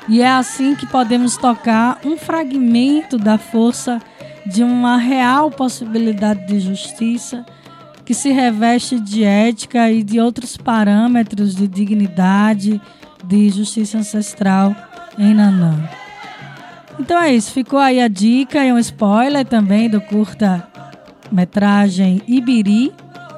E 0.07 0.21
é 0.21 0.29
assim 0.29 0.75
que 0.75 0.85
podemos 0.85 1.37
tocar 1.37 1.99
um 2.03 2.17
fragmento 2.17 3.17
da 3.17 3.37
força 3.37 3.99
de 4.45 4.63
uma 4.63 4.97
real 4.97 5.49
possibilidade 5.49 6.45
de 6.47 6.59
justiça 6.59 7.45
que 8.03 8.13
se 8.13 8.31
reveste 8.31 8.99
de 8.99 9.23
ética 9.23 9.91
e 9.91 10.03
de 10.03 10.19
outros 10.19 10.55
parâmetros 10.57 11.55
de 11.55 11.67
dignidade, 11.67 12.79
de 13.23 13.49
justiça 13.49 13.97
ancestral 13.97 14.75
em 15.17 15.33
Nanã. 15.33 15.89
Então 16.99 17.19
é 17.19 17.33
isso, 17.33 17.51
ficou 17.51 17.79
aí 17.79 17.99
a 17.99 18.07
dica 18.07 18.63
e 18.63 18.71
um 18.71 18.77
spoiler 18.77 19.43
também 19.43 19.89
do 19.89 19.99
curta 19.99 20.67
metragem 21.31 22.21
Ibiri, 22.27 22.91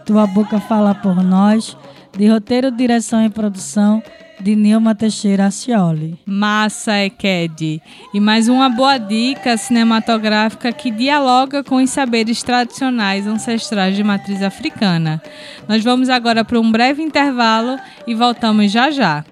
Tua 0.06 0.28
Boca 0.28 0.60
Fala 0.60 0.96
Por 0.96 1.24
Nós, 1.24 1.78
de 2.18 2.28
roteiro, 2.28 2.72
direção 2.72 3.24
e 3.24 3.30
produção 3.30 4.02
de 4.40 4.56
Nilma 4.56 4.94
Teixeira 4.94 5.48
Acioli. 5.48 6.18
Massa, 6.26 7.04
Eked. 7.04 7.82
E 8.14 8.20
mais 8.20 8.48
uma 8.48 8.70
boa 8.70 8.98
dica 8.98 9.58
cinematográfica 9.58 10.72
que 10.72 10.92
dialoga 10.92 11.64
com 11.64 11.78
os 11.78 11.90
saberes 11.90 12.44
tradicionais 12.44 13.26
ancestrais 13.26 13.96
de 13.96 14.04
matriz 14.04 14.44
africana. 14.44 15.22
Nós 15.68 15.84
vamos 15.84 16.10
agora 16.10 16.46
para 16.46 16.60
um 16.60 16.72
breve 16.72 17.02
intervalo 17.02 17.80
e 18.06 18.14
voltamos 18.14 18.72
já 18.72 18.92
já. 18.92 19.26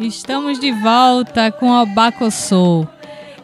Estamos 0.00 0.58
de 0.58 0.72
volta 0.72 1.52
com 1.52 1.70
o 1.70 1.84
Bacossou. 1.84 2.88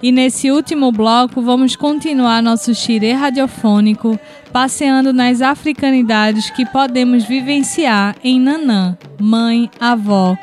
E 0.02 0.10
nesse 0.10 0.50
último 0.50 0.90
bloco 0.90 1.42
vamos 1.42 1.76
continuar 1.76 2.42
nosso 2.42 2.74
xirê 2.74 3.12
radiofônico 3.12 4.18
passeando 4.52 5.12
nas 5.12 5.42
africanidades 5.42 6.48
que 6.48 6.64
podemos 6.64 7.24
vivenciar 7.24 8.16
em 8.24 8.40
Nanã, 8.40 8.96
mãe, 9.20 9.70
avó, 9.78 10.34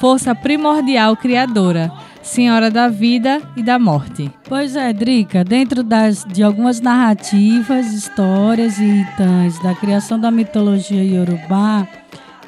força 0.00 0.34
primordial 0.34 1.14
criadora, 1.14 1.92
senhora 2.22 2.70
da 2.70 2.88
vida 2.88 3.42
e 3.54 3.62
da 3.62 3.78
morte. 3.78 4.30
Pois 4.48 4.74
é, 4.74 4.90
Drica, 4.94 5.44
dentro 5.44 5.82
das, 5.82 6.24
de 6.24 6.42
algumas 6.42 6.80
narrativas, 6.80 7.92
histórias 7.92 8.78
e 8.78 8.84
itãs 8.84 9.62
da 9.62 9.74
criação 9.74 10.18
da 10.18 10.30
mitologia 10.30 11.04
iorubá, 11.04 11.86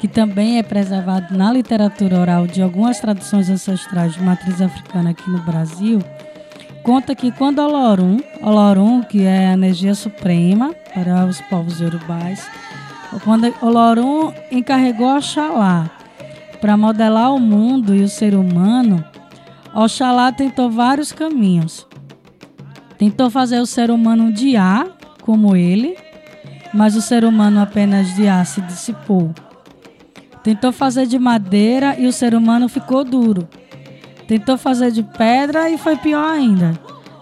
que 0.01 0.09
também 0.09 0.57
é 0.59 0.62
preservado 0.62 1.36
na 1.36 1.53
literatura 1.53 2.18
oral 2.18 2.46
de 2.46 2.62
algumas 2.62 2.98
traduções 2.98 3.51
ancestrais 3.51 4.14
de 4.14 4.22
matriz 4.22 4.61
africana 4.62 5.11
aqui 5.11 5.30
no 5.30 5.42
Brasil, 5.42 6.01
conta 6.82 7.14
que 7.14 7.30
quando 7.30 7.59
Olorum, 7.59 8.18
Olorum, 8.40 9.03
que 9.03 9.24
é 9.24 9.48
a 9.48 9.53
energia 9.53 9.94
suprema 9.94 10.74
para 10.94 11.26
os 11.26 11.38
povos 11.42 11.80
yorubais, 11.80 12.48
quando 13.24 13.55
Olorum 13.61 14.32
encarregou 14.51 15.14
Oxalá 15.18 15.90
para 16.62 16.78
modelar 16.78 17.34
o 17.34 17.38
mundo 17.38 17.94
e 17.94 18.03
o 18.03 18.09
ser 18.09 18.34
humano, 18.34 19.05
Oxalá 19.74 20.32
tentou 20.32 20.70
vários 20.70 21.12
caminhos. 21.12 21.86
Tentou 22.96 23.28
fazer 23.28 23.61
o 23.61 23.66
ser 23.66 23.90
humano 23.90 24.32
de 24.32 24.57
ar, 24.57 24.86
como 25.20 25.55
ele, 25.55 25.94
mas 26.72 26.96
o 26.96 27.03
ser 27.03 27.22
humano 27.22 27.61
apenas 27.61 28.14
de 28.14 28.26
ar 28.26 28.46
se 28.46 28.62
dissipou. 28.62 29.34
Tentou 30.43 30.72
fazer 30.72 31.07
de 31.07 31.18
madeira 31.18 31.99
e 31.99 32.07
o 32.07 32.12
ser 32.12 32.34
humano 32.34 32.68
ficou 32.68 33.05
duro. 33.05 33.49
Tentou 34.26 34.57
fazer 34.57 34.91
de 34.91 35.03
pedra 35.03 35.68
e 35.68 35.76
foi 35.76 35.97
pior 35.97 36.24
ainda. 36.24 36.78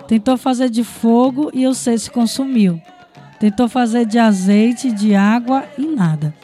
Tentou 0.07 0.37
fazer 0.37 0.71
de 0.71 0.85
fogo 0.85 1.51
e 1.53 1.67
o 1.67 1.75
ser 1.75 1.99
se 1.99 2.11
consumiu. 2.11 2.81
Tentou 3.41 3.69
fazer 3.69 4.07
de 4.07 4.19
azeite, 4.19 4.93
de 4.93 5.15
água 5.15 5.65
e 5.77 5.87
nada. 5.87 6.35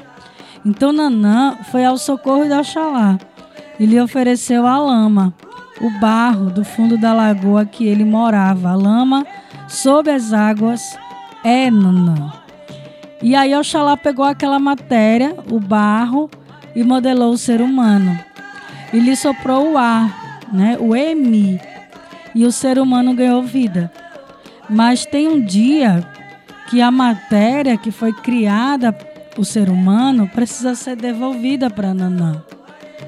Então 0.64 0.92
Nanã 0.92 1.56
foi 1.70 1.84
ao 1.84 1.98
socorro 1.98 2.44
de 2.44 2.52
Oxalá 2.52 3.18
e 3.78 3.86
lhe 3.86 4.00
ofereceu 4.00 4.66
a 4.66 4.78
lama, 4.78 5.34
o 5.80 5.90
barro 6.00 6.50
do 6.50 6.64
fundo 6.64 6.96
da 6.96 7.12
lagoa 7.12 7.64
que 7.64 7.86
ele 7.86 8.04
morava. 8.04 8.70
A 8.70 8.74
lama 8.74 9.26
sob 9.68 10.10
as 10.10 10.32
águas 10.32 10.96
é 11.44 11.70
Nanã. 11.70 12.32
E 13.22 13.34
aí 13.34 13.54
Oxalá 13.54 13.96
pegou 13.96 14.24
aquela 14.24 14.58
matéria, 14.58 15.36
o 15.50 15.60
barro, 15.60 16.30
e 16.74 16.82
modelou 16.82 17.32
o 17.32 17.38
ser 17.38 17.60
humano. 17.60 18.18
E 18.92 18.98
lhe 18.98 19.16
soprou 19.16 19.72
o 19.72 19.78
ar, 19.78 20.40
né, 20.52 20.76
o 20.78 20.94
Emi, 20.94 21.60
e 22.34 22.44
o 22.44 22.52
ser 22.52 22.78
humano 22.78 23.14
ganhou 23.14 23.42
vida. 23.42 23.90
Mas 24.68 25.04
tem 25.04 25.28
um 25.28 25.40
dia 25.40 26.06
que 26.68 26.80
a 26.80 26.90
matéria 26.90 27.76
que 27.76 27.90
foi 27.90 28.12
criada, 28.12 28.96
o 29.36 29.44
ser 29.44 29.68
humano, 29.68 30.28
precisa 30.28 30.74
ser 30.74 30.96
devolvida 30.96 31.68
para 31.68 31.94
Nanã. 31.94 32.42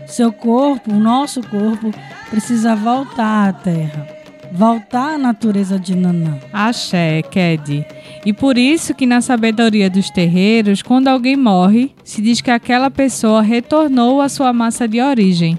Seu 0.06 0.32
corpo, 0.32 0.92
o 0.92 0.98
nosso 0.98 1.40
corpo, 1.42 1.90
precisa 2.30 2.76
voltar 2.76 3.48
à 3.48 3.52
terra 3.52 4.15
voltar 4.56 5.14
à 5.14 5.18
natureza 5.18 5.78
de 5.78 5.94
Nanã. 5.94 6.38
Axé, 6.52 7.20
Ked. 7.22 7.86
E 8.24 8.32
por 8.32 8.56
isso 8.56 8.94
que 8.94 9.04
na 9.04 9.20
sabedoria 9.20 9.90
dos 9.90 10.08
terreiros, 10.08 10.82
quando 10.82 11.08
alguém 11.08 11.36
morre, 11.36 11.94
se 12.02 12.22
diz 12.22 12.40
que 12.40 12.50
aquela 12.50 12.90
pessoa 12.90 13.42
retornou 13.42 14.20
à 14.20 14.28
sua 14.28 14.52
massa 14.52 14.88
de 14.88 15.00
origem. 15.00 15.58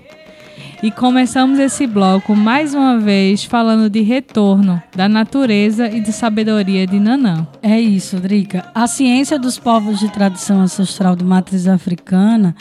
E 0.81 0.91
começamos 0.91 1.59
esse 1.59 1.87
bloco 1.87 2.35
mais 2.35 2.73
uma 2.73 2.99
vez 2.99 3.43
falando 3.43 3.89
de 3.89 4.01
retorno, 4.01 4.81
da 4.95 5.07
natureza 5.07 5.87
e 5.89 5.99
de 5.99 6.11
sabedoria 6.11 6.85
de 6.85 6.99
Nanã. 6.99 7.47
É 7.61 7.79
isso, 7.79 8.17
Drica. 8.17 8.65
A 8.75 8.85
ciência 8.87 9.39
dos 9.39 9.57
povos 9.57 9.99
de 9.99 10.09
tradição 10.11 10.61
ancestral 10.61 11.15
de 11.15 11.23
matriz 11.23 11.67
africana 11.67 12.55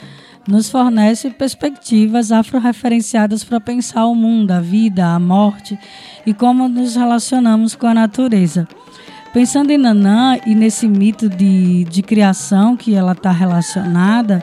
nos 0.47 0.69
fornece 0.69 1.29
perspectivas 1.29 2.31
afro-referenciadas 2.31 3.43
para 3.43 3.59
pensar 3.59 4.05
o 4.05 4.15
mundo, 4.15 4.51
a 4.51 4.61
vida, 4.61 5.05
a 5.07 5.19
morte 5.19 5.77
e 6.25 6.33
como 6.33 6.67
nos 6.67 6.95
relacionamos 6.95 7.75
com 7.75 7.87
a 7.87 7.93
natureza. 7.93 8.67
Pensando 9.33 9.71
em 9.71 9.77
Nanã 9.77 10.37
e 10.45 10.55
nesse 10.55 10.87
mito 10.87 11.29
de, 11.29 11.83
de 11.83 12.01
criação 12.01 12.77
que 12.77 12.95
ela 12.95 13.11
está 13.11 13.31
relacionada, 13.31 14.41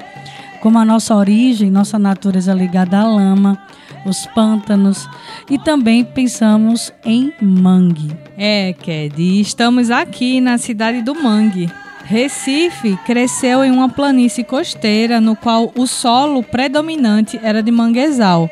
como 0.61 0.79
a 0.79 0.85
nossa 0.85 1.15
origem, 1.15 1.71
nossa 1.71 1.99
natureza 1.99 2.55
ligada 2.55 2.99
à 2.99 3.05
lama, 3.05 3.59
os 4.05 4.27
pântanos 4.29 5.09
e 5.51 5.59
também 5.59 6.05
pensamos 6.05 6.93
em 7.05 7.33
mangue. 7.41 8.11
É, 8.37 8.73
Ked, 8.73 9.41
estamos 9.41 9.91
aqui 9.91 10.41
na 10.41 10.59
cidade 10.59 11.03
do 11.03 11.15
mangue, 11.15 11.71
Recife 12.05 12.99
cresceu 13.07 13.65
em 13.65 13.71
uma 13.71 13.89
planície 13.89 14.45
costeira 14.45 15.21
no 15.21 15.35
qual 15.35 15.73
o 15.75 15.87
solo 15.87 16.43
predominante 16.43 17.41
era 17.43 17.63
de 17.63 17.71
manguezal. 17.71 18.51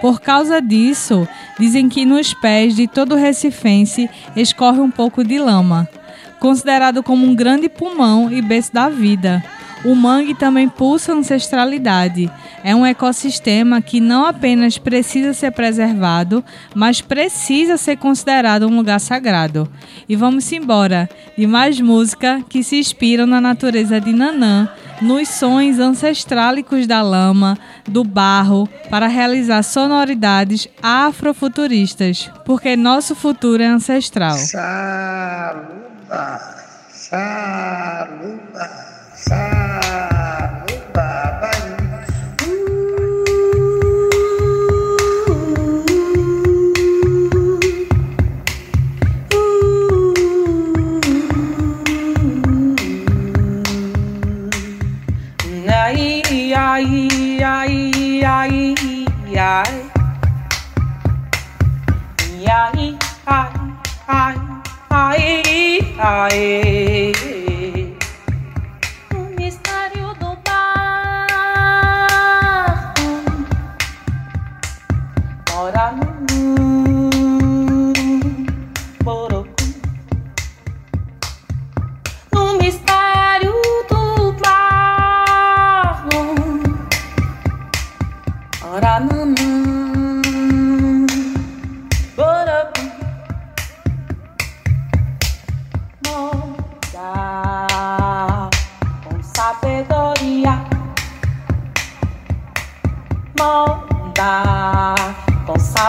Por 0.00 0.20
causa 0.20 0.60
disso, 0.60 1.26
dizem 1.58 1.88
que 1.88 2.04
nos 2.04 2.34
pés 2.34 2.74
de 2.74 2.88
todo 2.88 3.14
recifense 3.14 4.10
escorre 4.34 4.80
um 4.80 4.90
pouco 4.90 5.22
de 5.22 5.38
lama. 5.38 5.88
Considerado 6.40 7.02
como 7.02 7.24
um 7.24 7.34
grande 7.34 7.68
pulmão 7.68 8.32
e 8.32 8.42
berço 8.42 8.72
da 8.72 8.88
vida, 8.88 9.42
o 9.84 9.94
mangue 9.94 10.34
também 10.34 10.68
pulsa 10.68 11.12
ancestralidade. 11.12 12.30
É 12.64 12.74
um 12.74 12.84
ecossistema 12.84 13.80
que 13.80 14.00
não 14.00 14.24
apenas 14.24 14.78
precisa 14.78 15.32
ser 15.32 15.52
preservado, 15.52 16.44
mas 16.74 17.00
precisa 17.00 17.76
ser 17.76 17.96
considerado 17.96 18.66
um 18.66 18.76
lugar 18.76 19.00
sagrado. 19.00 19.70
E 20.08 20.16
vamos 20.16 20.50
embora 20.52 21.08
de 21.36 21.46
mais 21.46 21.80
música 21.80 22.42
que 22.48 22.62
se 22.62 22.76
inspiram 22.76 23.26
na 23.26 23.40
natureza 23.40 24.00
de 24.00 24.12
Nanã, 24.12 24.68
nos 25.00 25.28
sons 25.28 25.78
ancestrálicos 25.78 26.86
da 26.86 27.00
lama, 27.02 27.56
do 27.86 28.02
barro, 28.02 28.68
para 28.90 29.06
realizar 29.06 29.62
sonoridades 29.62 30.66
afrofuturistas, 30.82 32.28
porque 32.44 32.76
nosso 32.76 33.14
futuro 33.14 33.62
é 33.62 33.66
ancestral. 33.66 34.36
Saluba, 34.36 35.70
saluba, 36.90 38.88
saluba, 39.28 41.08
vai. 41.40 41.60
Ai, 64.90 65.80
ai, 65.98 67.37
ahora 75.68 75.92
no 75.92 76.08
Ora, 88.62 89.00
não. 89.00 89.37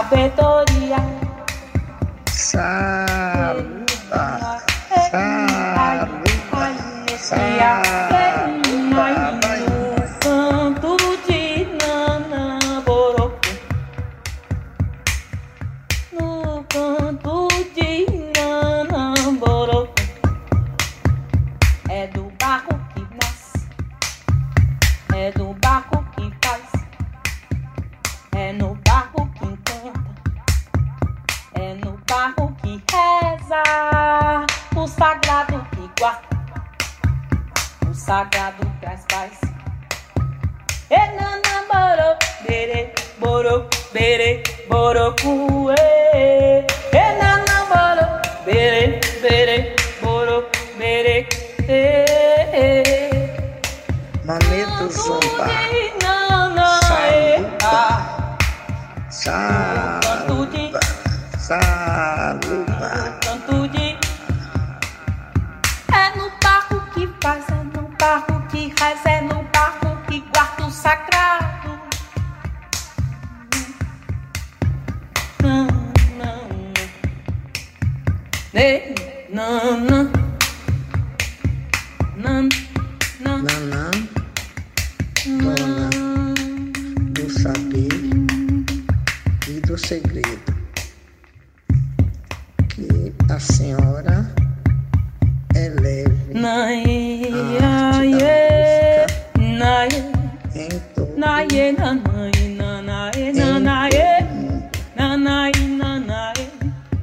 sabedoria. 0.10 0.97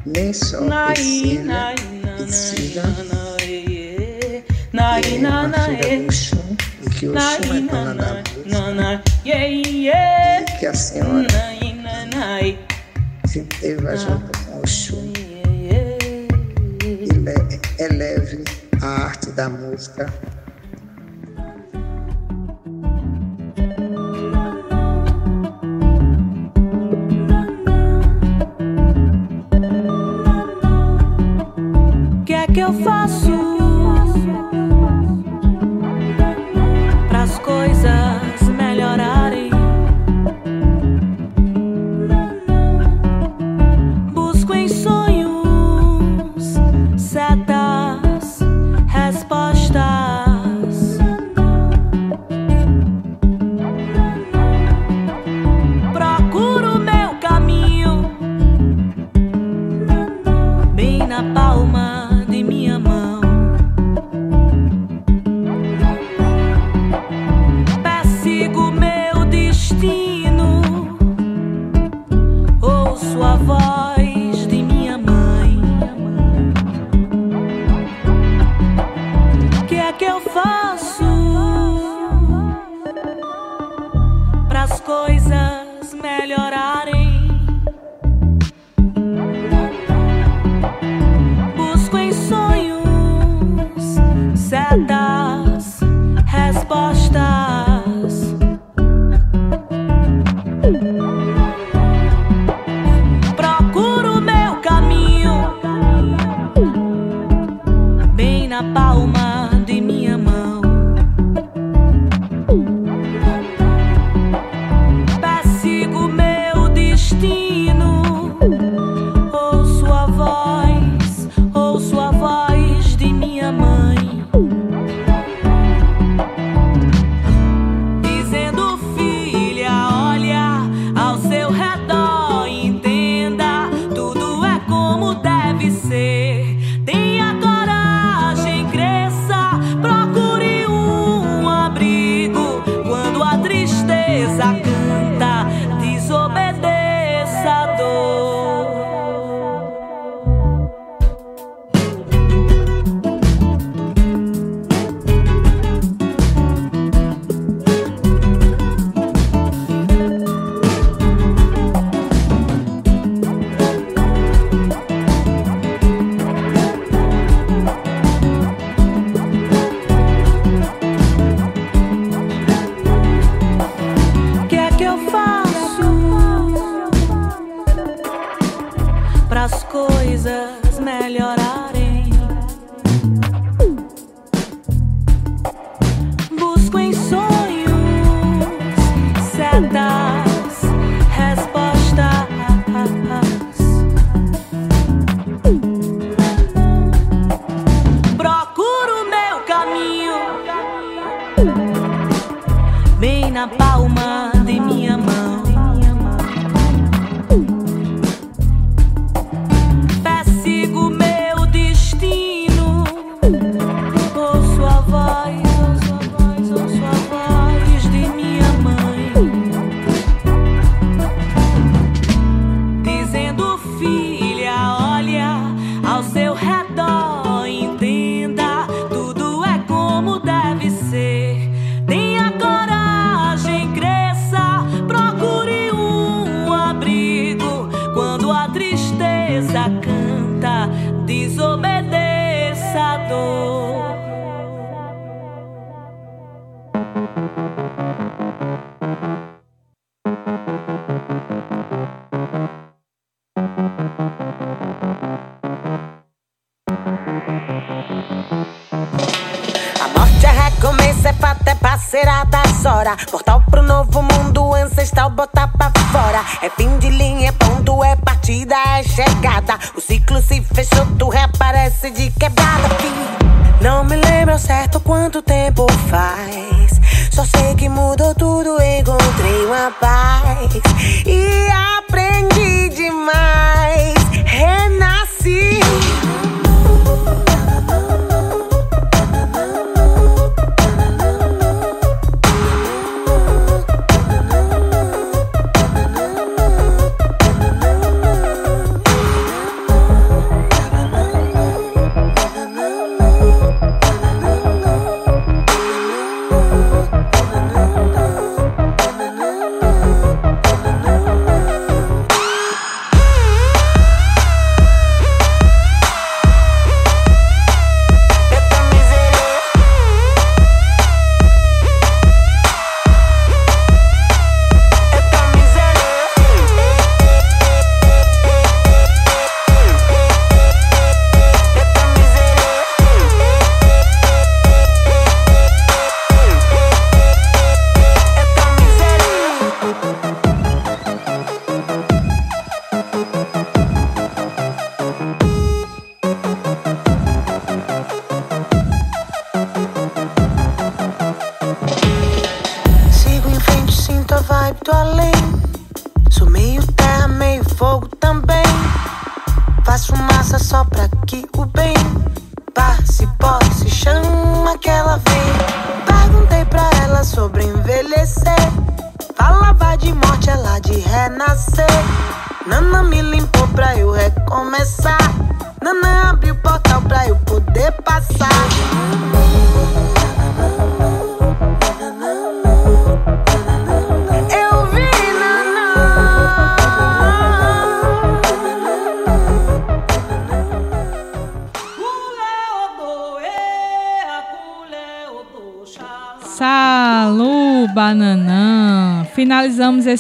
Nem 0.05 0.33
só 0.33 0.61
ensina, 0.93 1.75
ensina 2.21 2.83
que 5.03 5.17
é 5.17 5.27
a 5.27 5.49
partir 5.49 6.05
do 6.05 6.13
chum, 6.13 6.57
e 6.83 6.91
que 6.91 7.09
o 7.09 7.15
chum 7.15 7.55
é 7.55 7.61
dona 7.61 7.95
da 7.95 8.15
música, 8.15 9.03
e 9.25 10.59
que 10.59 10.67
a 10.67 10.75
senhora 10.75 11.29
se 13.27 13.43
teve 13.43 13.97
junto 13.97 14.39
com 14.47 14.61
o 14.61 14.67
chum 14.67 15.13
e 16.83 17.83
eleve 17.83 18.45
a 18.83 18.87
arte 18.87 19.31
da 19.33 19.49
música. 19.49 20.13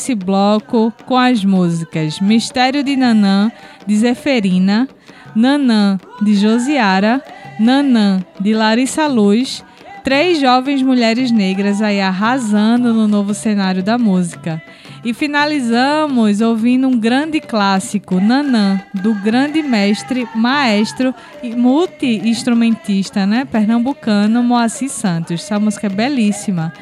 Esse 0.06 0.14
bloco 0.14 0.92
com 1.04 1.16
as 1.16 1.44
músicas 1.44 2.20
Mistério 2.20 2.84
de 2.84 2.94
Nanã, 2.94 3.50
de 3.84 3.96
Zeferina, 3.96 4.88
Nanã, 5.34 5.98
de 6.22 6.36
Josiara, 6.36 7.20
Nanã, 7.58 8.20
de 8.38 8.54
Larissa 8.54 9.08
Luz, 9.08 9.64
três 10.04 10.40
jovens 10.40 10.80
mulheres 10.80 11.32
negras 11.32 11.82
aí 11.82 12.00
arrasando 12.00 12.94
no 12.94 13.08
novo 13.08 13.34
cenário 13.34 13.82
da 13.82 13.98
música. 13.98 14.62
E 15.04 15.12
finalizamos 15.12 16.40
ouvindo 16.40 16.86
um 16.86 16.96
grande 16.96 17.40
clássico, 17.40 18.20
Nanã, 18.20 18.80
do 18.94 19.12
grande 19.12 19.60
mestre, 19.60 20.28
maestro 20.36 21.12
e 21.42 21.50
multi-instrumentista, 21.50 23.26
né, 23.26 23.44
pernambucano 23.44 24.40
Moacir 24.40 24.88
Santos. 24.88 25.42
Essa 25.42 25.58
música 25.58 25.88
é 25.88 25.90
belíssima. 25.90 26.72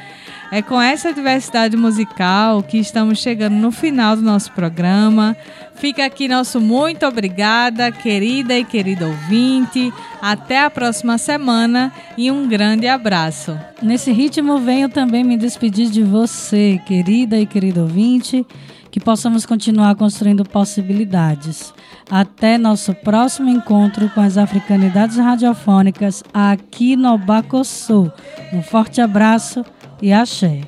É 0.55 0.63
com 0.63 0.81
essa 0.81 1.13
diversidade 1.13 1.77
musical 1.77 2.63
que 2.63 2.79
estamos 2.79 3.19
chegando 3.19 3.55
no 3.55 3.73
final 3.73 4.15
do 4.15 4.23
nosso 4.23 4.53
programa. 4.53 5.37
Fica 5.75 6.07
aqui 6.07 6.29
nosso 6.29 6.61
muito 6.61 7.05
obrigada, 7.05 7.91
querida 7.91 8.57
e 8.57 8.65
querido 8.65 9.05
ouvinte. 9.05 9.93
Até 10.23 10.61
a 10.61 10.71
próxima 10.71 11.19
semana 11.19 11.93
e 12.17 12.31
um 12.31 12.47
grande 12.47 12.87
abraço. 12.87 13.59
Nesse 13.83 14.13
ritmo, 14.13 14.61
venho 14.61 14.89
também 14.89 15.25
me 15.25 15.37
despedir 15.37 15.91
de 15.91 16.05
você, 16.05 16.81
querida 16.87 17.37
e 17.37 17.47
querido 17.47 17.81
ouvinte, 17.81 18.47
que 18.93 19.01
possamos 19.01 19.45
continuar 19.45 19.97
construindo 19.97 20.45
possibilidades. 20.45 21.75
Até 22.09 22.57
nosso 22.59 22.95
próximo 22.95 23.51
encontro 23.51 24.09
com 24.11 24.21
as 24.21 24.39
africanidades 24.39 25.17
radiofônicas 25.17 26.23
aqui 26.33 26.95
no 26.95 27.19
Bacossô. 27.19 28.09
Um 28.53 28.63
forte 28.63 29.01
abraço 29.01 29.65
e 30.05 30.13
axé. 30.13 30.61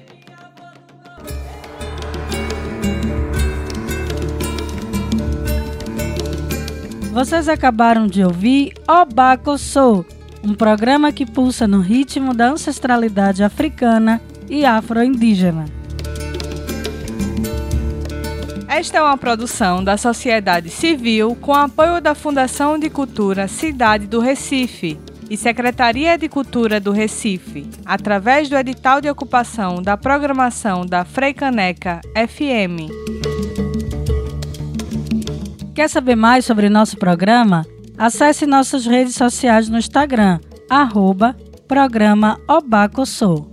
Vocês 7.13 7.47
acabaram 7.47 8.07
de 8.07 8.25
ouvir 8.25 8.73
Obacossô, 8.89 10.07
um 10.43 10.55
programa 10.55 11.13
que 11.13 11.27
pulsa 11.27 11.69
no 11.69 11.81
ritmo 11.81 12.33
da 12.33 12.49
ancestralidade 12.49 13.45
africana 13.45 14.23
e 14.49 14.65
afro-indígena. 14.65 15.67
Esta 18.67 18.97
é 18.97 19.03
uma 19.03 19.19
produção 19.19 19.85
da 19.85 19.99
sociedade 19.99 20.71
civil 20.71 21.37
com 21.39 21.53
apoio 21.53 22.01
da 22.01 22.15
Fundação 22.15 22.79
de 22.79 22.89
Cultura 22.89 23.49
Cidade 23.49 24.07
do 24.07 24.19
Recife 24.19 24.99
e 25.29 25.37
Secretaria 25.37 26.17
de 26.17 26.29
Cultura 26.29 26.79
do 26.81 26.93
Recife, 26.93 27.69
através 27.85 28.49
do 28.49 28.57
edital 28.57 29.01
de 29.01 29.11
ocupação 29.11 29.83
da 29.83 29.97
programação 29.97 30.87
da 30.87 31.05
Freicaneca 31.05 32.01
FM. 32.15 32.91
Quer 35.75 35.89
saber 35.89 36.17
mais 36.17 36.45
sobre 36.45 36.69
nosso 36.69 36.97
programa? 36.97 37.67
Acesse 37.99 38.47
nossas 38.47 38.87
redes 38.87 39.15
sociais 39.15 39.69
no 39.69 39.79
Instagram, 39.79 40.39
arroba 40.71 41.37
programa 41.67 42.41
Obacossô. 42.49 43.47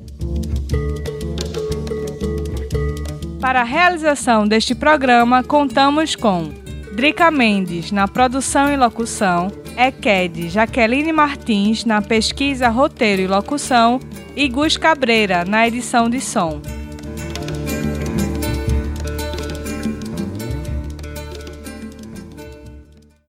Para 3.41 3.61
a 3.61 3.65
realização 3.65 4.47
deste 4.47 4.73
programa, 4.73 5.43
contamos 5.43 6.15
com 6.15 6.49
Drica 6.95 7.29
Mendes 7.29 7.91
na 7.91 8.07
produção 8.07 8.71
e 8.71 8.77
locução, 8.77 9.51
Equed 9.77 10.49
Jaqueline 10.49 11.11
Martins 11.11 11.85
na 11.85 12.01
pesquisa, 12.01 12.69
roteiro 12.69 13.21
e 13.21 13.27
locução 13.27 13.99
e 14.35 14.47
Gus 14.47 14.77
Cabreira 14.77 15.43
na 15.45 15.67
edição 15.67 16.09
de 16.09 16.21
som. 16.21 16.61